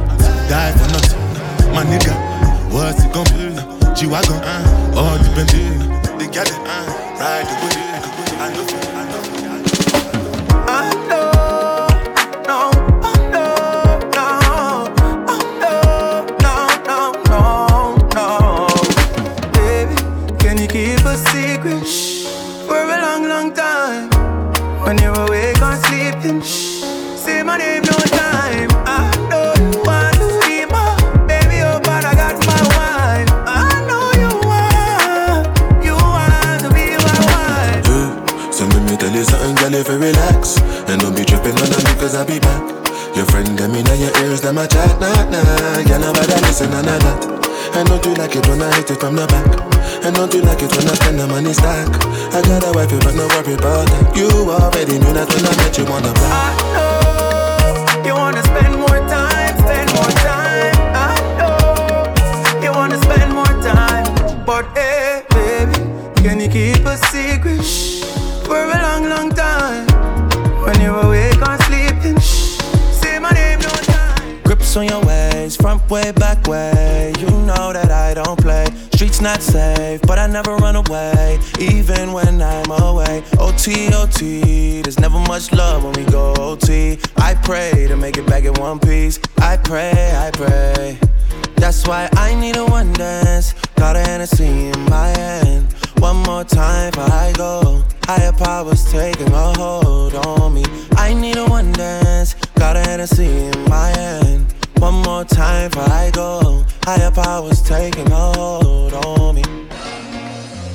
die 0.47 0.71
for 0.77 0.87
nothing. 0.93 1.73
My 1.73 1.83
nigga, 1.83 2.13
what's 2.71 3.03
it 3.03 3.11
gon' 3.11 3.25
uh, 3.25 3.95
G-Wagon, 3.95 4.41
all 4.95 5.17
the 5.17 5.23
depend. 5.29 5.49
The 6.21 6.25
them, 6.29 6.63
ride 7.17 7.45
the 7.47 7.55
whip. 7.64 7.64
You 39.75 39.83
relax 39.99 40.59
And 40.87 41.01
don't 41.01 41.15
be 41.15 41.25
tripping 41.25 41.51
on 41.51 41.67
me 41.67 41.83
cause 41.99 42.15
I'll 42.15 42.25
be 42.25 42.39
back. 42.39 42.63
Your 43.15 43.25
friend 43.25 43.57
them 43.57 43.75
in 43.75 43.85
your 43.99 44.11
ears, 44.23 44.41
them 44.41 44.57
a 44.57 44.67
chat, 44.67 44.99
nah, 44.99 45.11
nah. 45.29 45.79
Yeah, 45.83 45.97
nobody 45.97 46.33
listen, 46.47 46.71
none 46.71 46.87
of 46.87 46.99
that 47.03 47.75
And 47.75 47.87
don't 47.87 48.05
you 48.05 48.13
like 48.15 48.35
it 48.35 48.47
when 48.47 48.61
I 48.61 48.73
hit 48.75 48.91
it 48.91 48.99
from 48.99 49.15
the 49.15 49.27
back? 49.27 49.45
And 50.05 50.15
don't 50.15 50.33
you 50.33 50.41
like 50.41 50.61
it 50.61 50.71
when 50.71 50.87
I 50.87 50.93
spend 50.95 51.19
the 51.19 51.27
money 51.27 51.53
stack? 51.53 51.87
I 52.33 52.41
got 52.41 52.63
a 52.63 52.71
wife, 52.71 52.89
but 53.03 53.15
no 53.15 53.27
worry 53.27 53.55
about 53.55 53.87
that. 53.87 54.15
You 54.15 54.29
already 54.47 54.99
knew 54.99 55.13
that 55.13 55.27
when 55.27 55.45
I 55.45 55.55
met 55.59 55.77
you 55.77 55.85
on 55.87 56.03
the 56.03 56.13
back 56.23 56.55
You 58.05 58.13
wanna 58.13 58.43
spend 58.43 58.79
more 58.79 59.01
time, 59.11 59.57
spend 59.59 59.89
more 59.91 60.13
time. 60.23 60.75
I 60.95 61.19
know 61.39 62.63
you 62.63 62.71
wanna 62.71 63.01
spend 63.01 63.33
more 63.33 63.55
time, 63.63 64.05
but 64.45 64.65
hey, 64.77 65.23
baby, 65.31 65.79
can 66.23 66.39
you 66.39 66.49
keep 66.49 66.85
Shh. 66.85 67.14
For 68.45 68.63
a 68.63 68.81
long, 68.81 69.09
long 69.09 69.29
time? 69.31 69.87
When 70.63 70.79
you're 70.81 70.99
awake 71.05 71.41
or 71.41 71.57
sleeping, 71.63 72.19
Shh. 72.19 72.57
say 73.01 73.19
my 73.19 73.31
name 73.31 73.59
no 73.59 73.69
time. 73.69 74.41
Grips 74.43 74.77
on 74.77 74.87
your 74.87 75.03
ways, 75.03 75.55
front 75.55 75.89
way, 75.89 76.11
back 76.11 76.47
way. 76.47 77.13
You 77.19 77.29
know 77.49 77.73
that 77.73 77.91
I 77.91 78.13
don't 78.13 78.39
play. 78.39 78.65
Streets 78.93 79.19
not 79.19 79.41
safe, 79.41 80.01
but 80.03 80.17
I 80.19 80.27
never 80.27 80.55
run 80.57 80.75
away, 80.75 81.39
even 81.59 82.13
when 82.13 82.41
I'm 82.41 82.71
away. 82.71 83.23
OT, 83.39 83.93
OT, 83.93 84.81
there's 84.81 84.99
never 84.99 85.19
much 85.19 85.51
love 85.51 85.83
when 85.83 85.93
we 85.93 86.05
go 86.11 86.33
OT. 86.37 86.99
I 87.17 87.35
pray 87.35 87.87
to 87.87 87.97
make 87.97 88.17
it 88.17 88.25
back 88.27 88.45
in 88.45 88.53
one 88.53 88.79
piece. 88.79 89.19
I 89.39 89.57
pray, 89.57 89.91
I 90.15 90.31
pray. 90.31 90.97
That's 91.57 91.87
why 91.87 92.09
I 92.13 92.35
need 92.35 92.57
a 92.57 92.65
one 92.65 92.93
dance. 92.93 93.53
Got 93.75 93.95
a 93.95 93.99
Hennessy 93.99 94.69
in 94.69 94.85
my 94.85 95.07
hand. 95.07 95.67
One 95.99 96.17
more 96.23 96.43
time 96.43 96.91
before 96.91 97.11
I 97.11 97.33
go. 97.35 97.83
Higher 98.05 98.31
powers 98.33 98.85
taking 98.91 99.31
a 99.33 99.53
hold 99.57 100.13
on 100.13 100.53
me. 100.53 100.63
I 100.97 101.13
need 101.13 101.37
a 101.37 101.45
one 101.45 101.71
dance. 101.71 102.35
Got 102.55 102.75
a 102.75 102.79
Hennessy 102.79 103.25
in 103.25 103.63
my 103.69 103.89
hand. 103.89 104.53
One 104.77 104.95
more 105.03 105.23
time 105.23 105.69
before 105.71 105.89
I 105.89 106.11
go. 106.11 106.63
Higher 106.83 107.11
powers 107.11 107.61
taking 107.61 108.11
a 108.11 108.15
hold 108.37 108.93
on 108.93 109.35
me. 109.35 109.43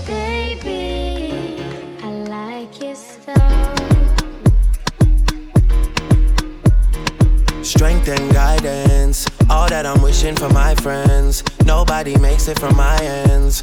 Baby, 0.07 1.63
I 2.03 2.11
like 2.29 2.83
it 2.83 2.97
so. 2.97 3.35
Strength 7.63 8.09
and 8.09 8.33
guidance, 8.33 9.27
all 9.49 9.69
that 9.69 9.87
I'm 9.87 10.03
wishing 10.03 10.35
for 10.35 10.49
my 10.49 10.75
friends. 10.77 11.45
Nobody 11.65 12.17
makes 12.19 12.49
it 12.49 12.59
from 12.59 12.77
my 12.77 12.99
ends. 13.01 13.63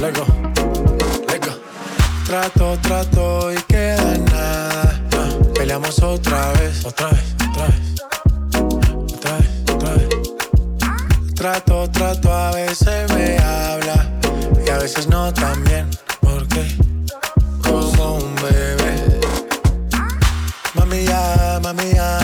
Lego, 0.00 0.24
Lego. 1.28 1.52
Trato, 2.26 2.78
trato 2.80 3.52
y 3.52 3.56
queda 3.68 4.16
nada. 4.32 5.00
Peleamos 5.54 6.02
otra 6.02 6.52
vez, 6.52 6.82
otra 6.86 7.10
vez, 7.10 7.34
otra 7.50 7.66
vez. 7.66 8.00
Otra 9.14 9.36
vez, 9.36 9.48
otra 9.70 9.90
vez. 9.94 10.08
Trato, 11.34 11.90
trato, 11.90 12.32
a 12.32 12.52
veces 12.52 13.12
me 13.12 13.36
habla 13.38 14.10
y 14.66 14.70
a 14.70 14.78
veces 14.78 15.06
no 15.06 15.30
también. 15.34 15.90
¿Por 16.20 16.48
qué? 16.48 16.66
Como 17.62 18.14
un 18.16 18.34
bebé. 18.36 19.20
Mami, 20.74 21.04
ya, 21.04 21.60
mami, 21.62 21.92
ya. 21.92 22.18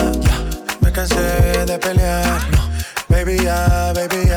Me 0.81 0.90
cansé 0.90 1.66
de 1.66 1.78
pelear. 1.78 2.40
No, 2.52 2.70
baby, 3.09 3.40
ya, 3.44 3.93
baby. 3.94 4.30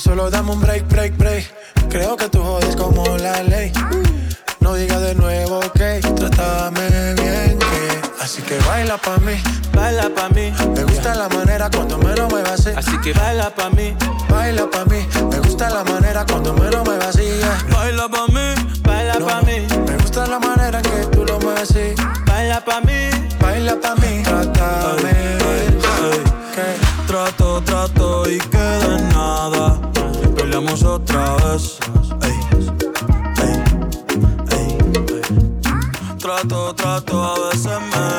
Solo 0.00 0.30
dame 0.30 0.52
un 0.52 0.60
break, 0.60 0.88
break, 0.88 1.16
break. 1.16 1.44
Creo 1.90 2.16
que 2.16 2.28
tú 2.28 2.42
jodes 2.42 2.74
como 2.76 3.04
la 3.18 3.42
ley. 3.42 3.72
No 4.60 4.74
diga 4.74 4.98
de 4.98 5.14
nuevo 5.14 5.60
que 5.72 6.00
trátame 6.16 7.14
bien, 7.14 7.58
que. 7.58 8.00
Así 8.20 8.42
que 8.42 8.58
baila 8.60 8.96
pa' 8.98 9.18
mí, 9.18 9.34
baila 9.72 10.10
pa' 10.14 10.28
mí. 10.30 10.52
Me 10.74 10.84
gusta 10.84 11.14
la 11.14 11.28
manera 11.28 11.68
cuando 11.70 11.98
me 11.98 12.14
lo 12.14 12.28
muevas 12.28 12.60
así. 12.60 12.70
Así 12.76 12.98
que 12.98 13.12
baila 13.12 13.54
pa' 13.54 13.70
mí, 13.70 13.94
baila 14.28 14.70
pa' 14.70 14.84
mí. 14.86 15.06
Me 15.30 15.38
gusta 15.40 15.70
la 15.70 15.84
manera 15.84 16.24
cuando 16.26 16.54
me 16.54 16.70
lo 16.70 16.84
muevas 16.84 17.16
así. 17.16 17.28
Baila 17.70 18.08
pa' 18.08 18.26
mí, 18.28 18.80
baila 18.82 19.18
No, 19.18 19.26
pa' 19.26 19.42
mí. 19.42 19.66
Me 19.86 19.96
gusta 19.98 20.26
la 20.26 20.38
manera 20.38 20.80
que 20.82 21.06
tú 21.12 21.24
lo 21.24 21.38
mueves 21.40 21.70
así. 21.70 21.94
Baila 22.26 22.64
pa' 22.64 22.80
mí, 22.80 23.10
baila 23.40 23.80
pa' 23.80 23.94
mí. 23.96 24.22
Otra 30.72 31.36
vez. 31.36 31.78
Trato, 36.18 36.74
trato, 36.74 37.24
a 37.24 37.34
veces 37.50 37.66
me 37.66 38.09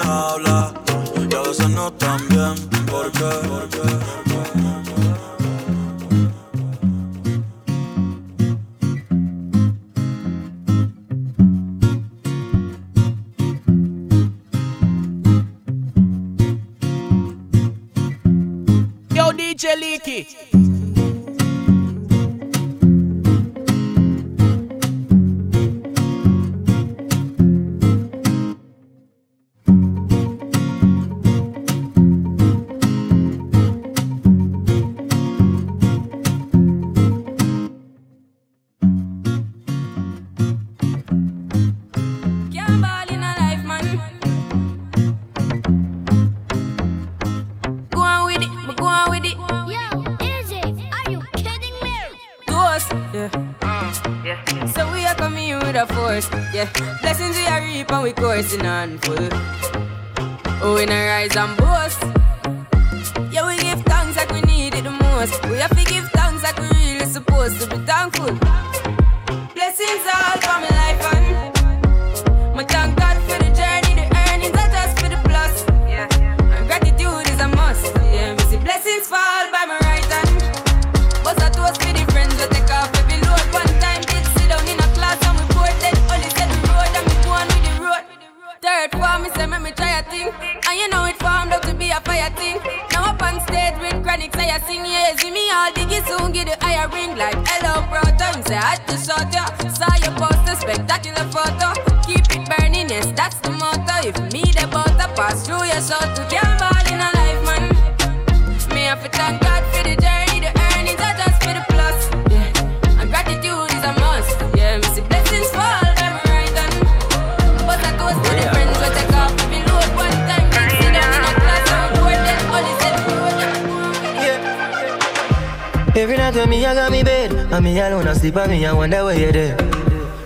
Every 125.96 126.18
night 126.18 126.36
when 126.36 126.50
me 126.50 126.66
I 126.66 126.74
got 126.74 126.92
me 126.92 127.04
bed 127.04 127.32
And 127.34 127.64
me 127.66 127.80
alone 127.80 128.08
I 128.08 128.14
sleep 128.14 128.36
and 128.38 128.52
me 128.52 128.66
I 128.66 128.74
wonder 128.74 129.04
where 129.04 129.20
you're 129.20 129.32
there 129.32 129.58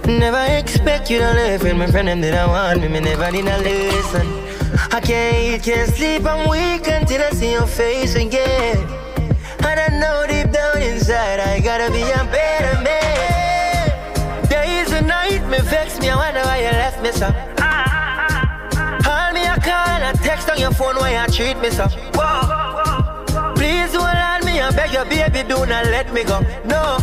Never 0.05 0.45
expect 0.57 1.09
you 1.09 1.19
to 1.19 1.33
leave 1.33 1.63
When 1.63 1.77
my 1.77 1.87
friend 1.87 2.07
them 2.07 2.21
did 2.21 2.35
I 2.35 2.45
want 2.45 2.81
me 2.81 2.87
Me 2.87 2.99
never 2.99 3.31
need 3.31 3.45
a 3.47 3.57
listen 3.57 4.45
I 4.91 4.99
can't 4.99 5.37
eat, 5.37 5.63
can't 5.63 5.89
sleep, 5.93 6.25
I'm 6.25 6.49
weak 6.49 6.87
until 6.87 7.21
I 7.21 7.29
see 7.31 7.51
your 7.53 7.65
face 7.65 8.15
again. 8.15 8.77
And 9.59 9.79
I 9.79 9.87
know 9.99 10.25
deep 10.27 10.51
down 10.51 10.81
inside 10.81 11.39
I 11.39 11.59
gotta 11.59 11.91
be 11.91 12.01
a 12.01 12.23
better 12.31 12.81
man. 12.81 14.49
Days 14.49 14.91
and 14.91 15.07
night 15.07 15.47
me 15.49 15.59
vex 15.61 15.99
me, 15.99 16.09
I 16.09 16.15
wonder 16.15 16.41
why 16.41 16.57
you 16.59 16.71
left 16.71 17.01
me 17.01 17.11
so. 17.11 17.31
Call 19.03 19.33
me 19.33 19.47
I 19.47 19.57
call 19.63 20.09
a 20.09 20.13
text 20.23 20.49
on 20.49 20.59
your 20.59 20.71
phone 20.71 20.95
why 20.95 21.23
you 21.23 21.33
treat 21.33 21.57
me 21.59 21.69
so. 21.69 21.87
Me, 24.55 24.61
I 24.61 24.71
beg 24.71 24.91
your 24.93 25.05
baby, 25.05 25.43
do 25.47 25.65
not 25.65 25.85
let 25.85 26.13
me 26.13 26.23
go. 26.23 26.39
No. 26.63 26.97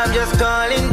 I'm 0.00 0.12
just 0.14 0.38
calling 0.38 0.87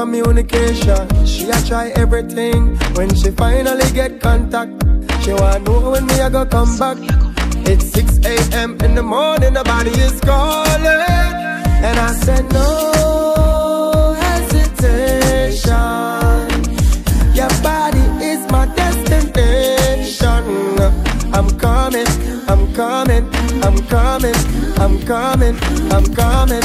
communication. 0.00 1.04
She 1.26 1.44
a 1.50 1.58
try 1.68 1.88
everything. 1.88 2.78
When 2.96 3.14
she 3.14 3.30
finally 3.32 3.88
get 3.92 4.18
contact, 4.20 4.72
she 5.22 5.32
wanna 5.34 5.58
know 5.58 5.90
when 5.90 6.06
me 6.06 6.20
a 6.20 6.30
go 6.30 6.46
come 6.46 6.72
back. 6.78 6.96
It's 7.70 7.86
6 7.92 8.18
a.m. 8.24 8.78
in 8.80 8.94
the 8.94 9.02
morning, 9.02 9.52
the 9.52 9.62
body 9.62 9.90
is 9.90 10.18
calling. 10.20 10.86
And 11.86 11.96
I 12.08 12.12
said, 12.24 12.44
no 12.50 14.16
hesitation. 14.24 15.68
Your 17.40 17.52
body 17.68 18.04
is 18.32 18.40
my 18.50 18.64
destination. 18.80 20.44
I'm 21.36 21.48
coming, 21.66 22.10
I'm 22.48 22.72
coming, 22.72 23.24
I'm 23.66 23.76
coming, 23.94 24.38
I'm 24.82 24.96
coming, 25.12 25.56
I'm 25.92 26.06
coming, 26.14 26.56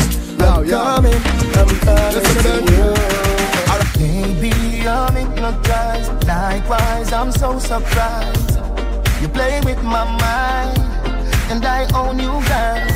I'm 0.50 0.64
coming, 0.76 1.20
I'm 1.60 1.72
coming 1.86 2.24
to 2.46 2.54
you. 2.72 3.15
I'm 5.46 5.54
hypnotized. 5.54 6.28
Likewise, 6.28 7.14
I'm 7.14 7.32
so 7.32 7.60
surprised. 7.60 8.58
You 9.22 9.28
play 9.28 9.62
with 9.64 9.82
my 9.84 10.04
mind, 10.04 10.80
and 11.52 11.64
I 11.64 11.86
own 11.94 12.18
you, 12.18 12.34
girl. 12.50 12.88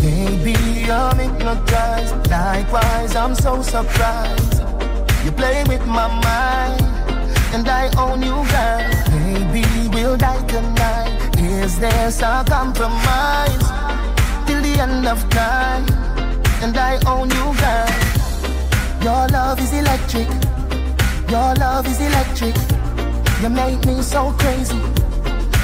Baby, 0.00 0.90
I'm 0.92 1.18
hypnotized. 1.18 2.30
Likewise, 2.30 3.16
I'm 3.16 3.34
so 3.34 3.62
surprised. 3.62 4.62
You 5.24 5.32
play 5.32 5.64
with 5.66 5.84
my 5.86 6.06
mind, 6.22 6.80
and 7.52 7.68
I 7.68 7.90
own 7.98 8.22
you, 8.22 8.36
girl. 8.54 9.52
Baby, 9.52 9.88
we'll 9.92 10.16
die 10.16 10.40
tonight. 10.46 10.73
Is 11.62 11.78
there 11.78 12.10
some 12.10 12.44
compromise 12.46 13.66
till 14.46 14.60
the 14.60 14.76
end 14.80 15.06
of 15.06 15.18
time? 15.30 15.86
And 16.62 16.76
I 16.76 16.98
own 17.06 17.30
you, 17.30 17.46
girl. 17.62 17.88
Your 19.02 19.28
love 19.28 19.60
is 19.60 19.72
electric. 19.72 20.28
Your 21.30 21.54
love 21.54 21.86
is 21.86 22.00
electric. 22.00 22.56
You 23.42 23.50
make 23.50 23.84
me 23.86 24.02
so 24.02 24.32
crazy. 24.32 24.80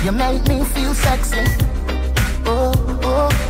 You 0.04 0.12
make 0.12 0.46
me 0.48 0.64
feel 0.64 0.94
sexy. 0.94 1.44
Oh, 2.46 2.72
oh, 3.02 3.49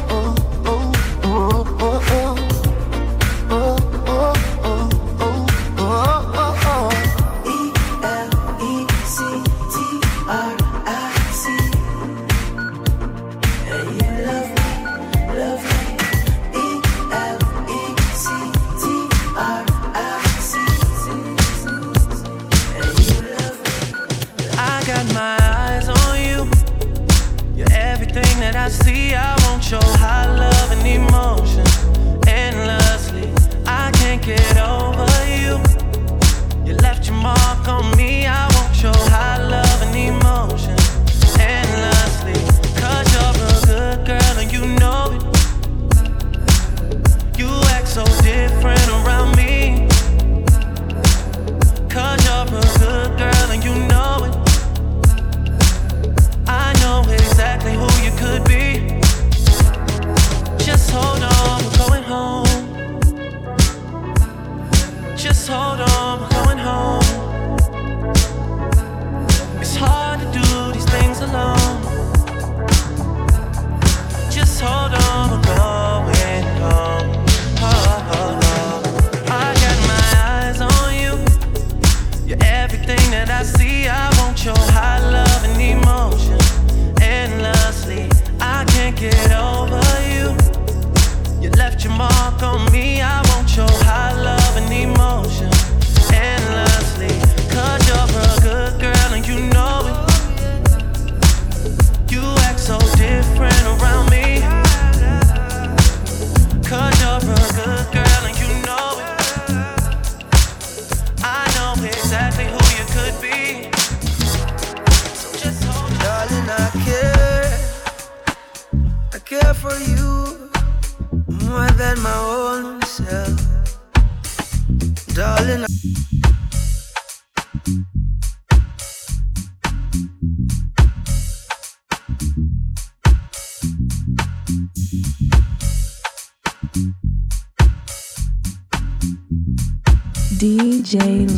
DJ 140.91 141.30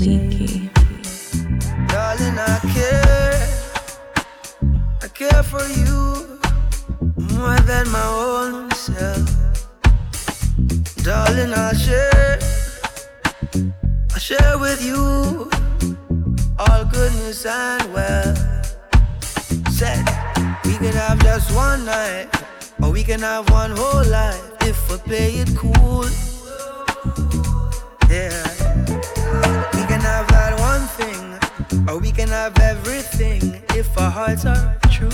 if 33.93 33.99
our 33.99 34.11
hearts 34.11 34.45
are 34.47 34.79
true. 34.91 35.11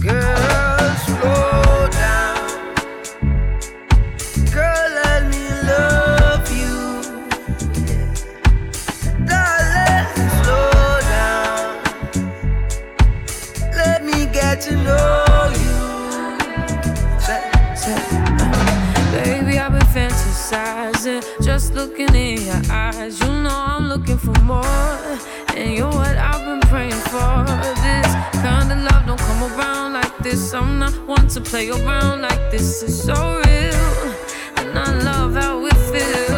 Girl, 0.00 0.94
slow 1.06 1.88
down. 1.92 2.48
Girl, 4.52 4.86
let 5.00 5.20
me 5.32 5.44
love 5.70 6.46
you. 6.60 6.76
Darling, 9.26 10.06
slow 10.42 11.00
down. 11.14 11.68
Let 13.76 14.04
me 14.04 14.26
get 14.26 14.60
to 14.62 14.74
know 14.76 15.52
you. 15.64 15.78
Say, 17.20 17.42
say. 17.76 17.94
Uh. 17.94 19.12
Baby, 19.12 19.58
I've 19.58 19.72
been 19.72 19.86
fantasizing, 19.86 21.22
just 21.44 21.74
looking 21.74 22.12
in 22.14 22.42
your 22.42 22.62
eyes. 22.70 23.20
You 23.20 23.28
know 23.28 23.50
I'm 23.52 23.88
looking 23.88 24.18
for 24.18 24.38
more, 24.42 25.18
and 25.58 25.76
you're 25.76 25.90
what 25.90 26.16
I've 26.16 26.44
been 26.44 26.60
praying 26.60 27.02
for. 27.10 27.44
This 27.82 28.06
kind 28.42 28.70
of 28.72 28.78
love 28.78 29.06
don't 29.06 29.18
come 29.18 29.42
around 29.52 29.94
like 29.94 30.16
this. 30.18 30.54
I'm 30.54 30.78
not 30.78 30.94
one 31.06 31.26
to 31.28 31.40
play 31.40 31.68
around 31.68 32.22
like 32.22 32.50
this. 32.50 32.82
It's 32.82 33.02
so 33.02 33.14
real, 33.14 34.14
and 34.56 34.78
I 34.78 34.92
love 35.02 35.34
how 35.34 35.66
it 35.66 35.76
feels. 35.90 36.37